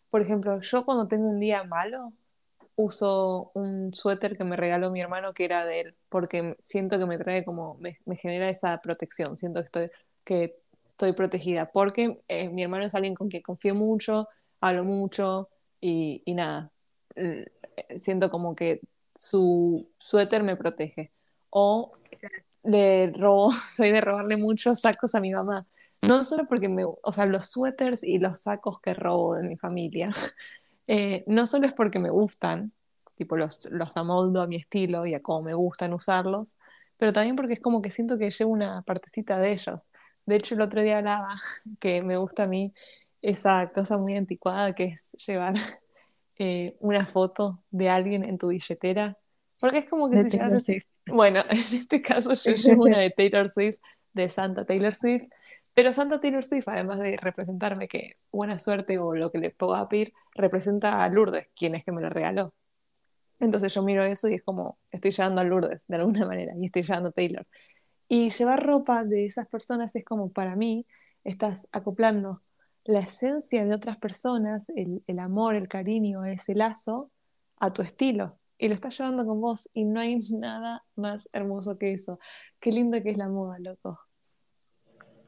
[0.09, 2.13] por ejemplo, yo cuando tengo un día malo,
[2.76, 7.05] uso un suéter que me regaló mi hermano que era de él, porque siento que
[7.05, 9.91] me trae como, me, me genera esa protección, siento que estoy,
[10.24, 10.61] que
[11.02, 14.28] estoy protegida, porque eh, mi hermano es alguien con quien confío mucho,
[14.60, 15.49] hablo mucho
[15.80, 16.70] y, y nada,
[17.16, 17.47] eh,
[17.97, 18.82] siento como que
[19.16, 21.12] su suéter me protege.
[21.49, 21.93] O
[22.64, 25.66] le robo, soy de robarle muchos sacos a mi mamá.
[26.08, 29.58] No solo porque me, o sea, los suéteres y los sacos que robo de mi
[29.58, 30.12] familia,
[30.88, 32.74] eh, no solo es porque me gustan,
[33.16, 36.58] tipo los, los amoldo a mi estilo y a cómo me gustan usarlos,
[36.97, 39.82] pero también porque es como que siento que llevo una partecita de ellos.
[40.32, 41.41] De hecho, el otro día hablaba
[41.82, 42.73] que me gusta a mí
[43.21, 45.55] esa cosa muy anticuada que es llevar
[46.38, 49.17] eh, una foto de alguien en tu billetera,
[49.59, 50.88] porque es como que De si Taylor Swift.
[51.05, 53.79] bueno, en este caso yo llevo una de Taylor Swift,
[54.13, 55.27] de Santa Taylor Swift,
[55.73, 59.86] pero Santa Taylor Swift, además de representarme que buena suerte o lo que le puedo
[59.89, 62.53] pedir, representa a Lourdes, quien es que me lo regaló.
[63.41, 66.67] Entonces yo miro eso y es como, estoy llevando a Lourdes de alguna manera y
[66.67, 67.45] estoy llevando a Taylor.
[68.14, 70.86] Y llevar ropa de esas personas es como, para mí,
[71.24, 72.41] estás acoplando
[72.84, 77.09] la esencia de otras personas, el, el amor, el cariño, ese lazo,
[77.57, 78.38] a tu estilo.
[78.57, 82.20] Y lo estás llevando con vos y no hay nada más hermoso que eso.
[82.59, 83.97] Qué lindo que es la moda, loco.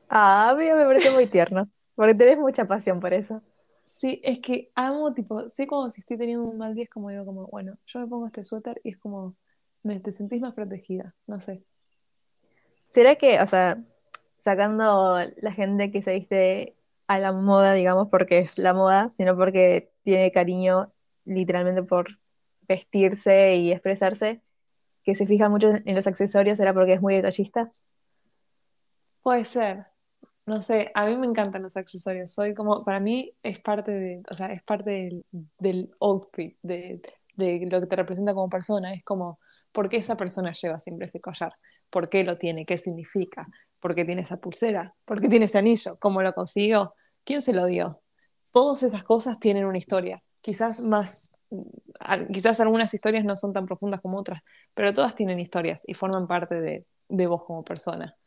[0.09, 3.41] Ah, a mí me parece muy tierno, porque tenés mucha pasión por eso.
[3.95, 7.11] Sí, es que amo, tipo, sé como si estoy teniendo un mal día, es como
[7.11, 9.37] digo, como, bueno, yo me pongo este suéter y es como,
[9.83, 11.63] me, te sentís más protegida, no sé.
[12.93, 13.83] ¿Será que, o sea,
[14.43, 16.75] sacando la gente que se viste
[17.07, 20.91] a la moda, digamos, porque es la moda, sino porque tiene cariño
[21.25, 22.19] literalmente por
[22.67, 24.41] vestirse y expresarse,
[25.03, 27.67] que se fija mucho en los accesorios, ¿era porque es muy detallista?
[29.21, 29.87] Puede ser.
[30.45, 32.33] No sé, a mí me encantan los accesorios.
[32.33, 35.25] Soy como, para mí es parte de, o sea, es parte del,
[35.57, 37.01] del outfit, de,
[37.35, 38.93] de lo que te representa como persona.
[38.93, 39.39] Es como,
[39.71, 41.53] ¿por qué esa persona lleva siempre ese collar?
[41.93, 42.65] ¿Por qué lo tiene?
[42.65, 43.47] ¿Qué significa?
[43.79, 44.95] ¿Por qué tiene esa pulsera?
[45.05, 45.95] ¿Por qué tiene ese anillo?
[45.99, 46.95] ¿Cómo lo consiguió?
[47.23, 48.01] ¿Quién se lo dio?
[48.49, 50.23] Todas esas cosas tienen una historia.
[50.41, 51.29] Quizás más,
[52.33, 54.41] quizás algunas historias no son tan profundas como otras,
[54.73, 58.17] pero todas tienen historias y forman parte de, de vos como persona.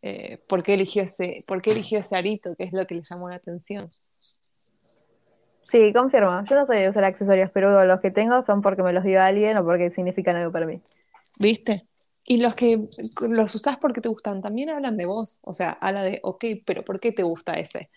[0.00, 2.56] Eh, ¿por, qué eligió ese, ¿Por qué eligió ese arito?
[2.56, 3.90] ¿Qué es lo que le llamó la atención?
[5.70, 6.42] Sí, confirmo.
[6.48, 9.20] Yo no soy de usar accesorios, pero los que tengo son porque me los dio
[9.20, 10.80] alguien o porque significan algo para mí.
[11.38, 11.89] ¿Viste?
[12.30, 12.88] Y los que
[13.22, 15.40] los usás porque te gustan también hablan de vos.
[15.42, 17.90] O sea, habla de, ok, pero ¿por qué te gusta ese?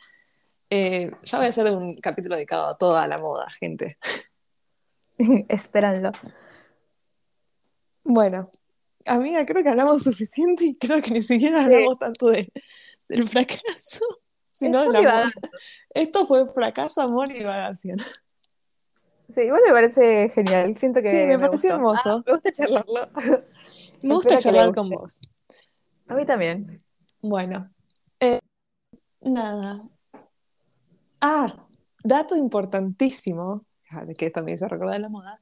[0.72, 4.00] Eh, ya voy a hacer un capítulo dedicado a toda la moda, gente.
[5.50, 6.14] Esperanlo.
[8.04, 8.50] Bueno,
[9.06, 12.52] amiga, creo que hablamos suficiente y creo que ni siquiera hablamos tanto de,
[13.08, 14.04] del fracaso,
[14.52, 15.32] sino del amor.
[15.92, 18.00] Esto fue fracaso, amor y divagación.
[19.34, 20.78] Sí, igual me parece genial.
[20.78, 21.10] Siento que.
[21.10, 22.02] Sí, me, pareció hermoso.
[22.06, 23.10] Ah, me gusta charlarlo.
[24.04, 25.22] me gusta charlar con vos.
[26.08, 26.84] A mí también.
[27.22, 27.72] Bueno.
[28.20, 28.40] Eh,
[29.22, 29.82] nada.
[31.22, 31.68] Ah,
[32.04, 33.66] dato importantísimo,
[34.18, 35.42] que esto me hizo recordar la moda.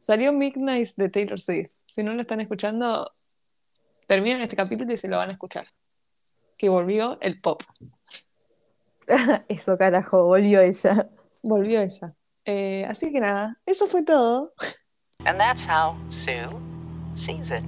[0.00, 1.70] Salió Midnight de Taylor Swift.
[1.86, 3.10] Si no lo están escuchando,
[4.06, 5.66] terminan este capítulo y se lo van a escuchar.
[6.56, 7.62] Que volvió el pop.
[9.48, 11.08] Eso carajo, volvió ella.
[11.42, 12.14] Volvió ella.
[12.50, 14.54] Eh, así que nada, eso fue todo.
[15.26, 16.48] And that's how Sue
[17.14, 17.62] sees it.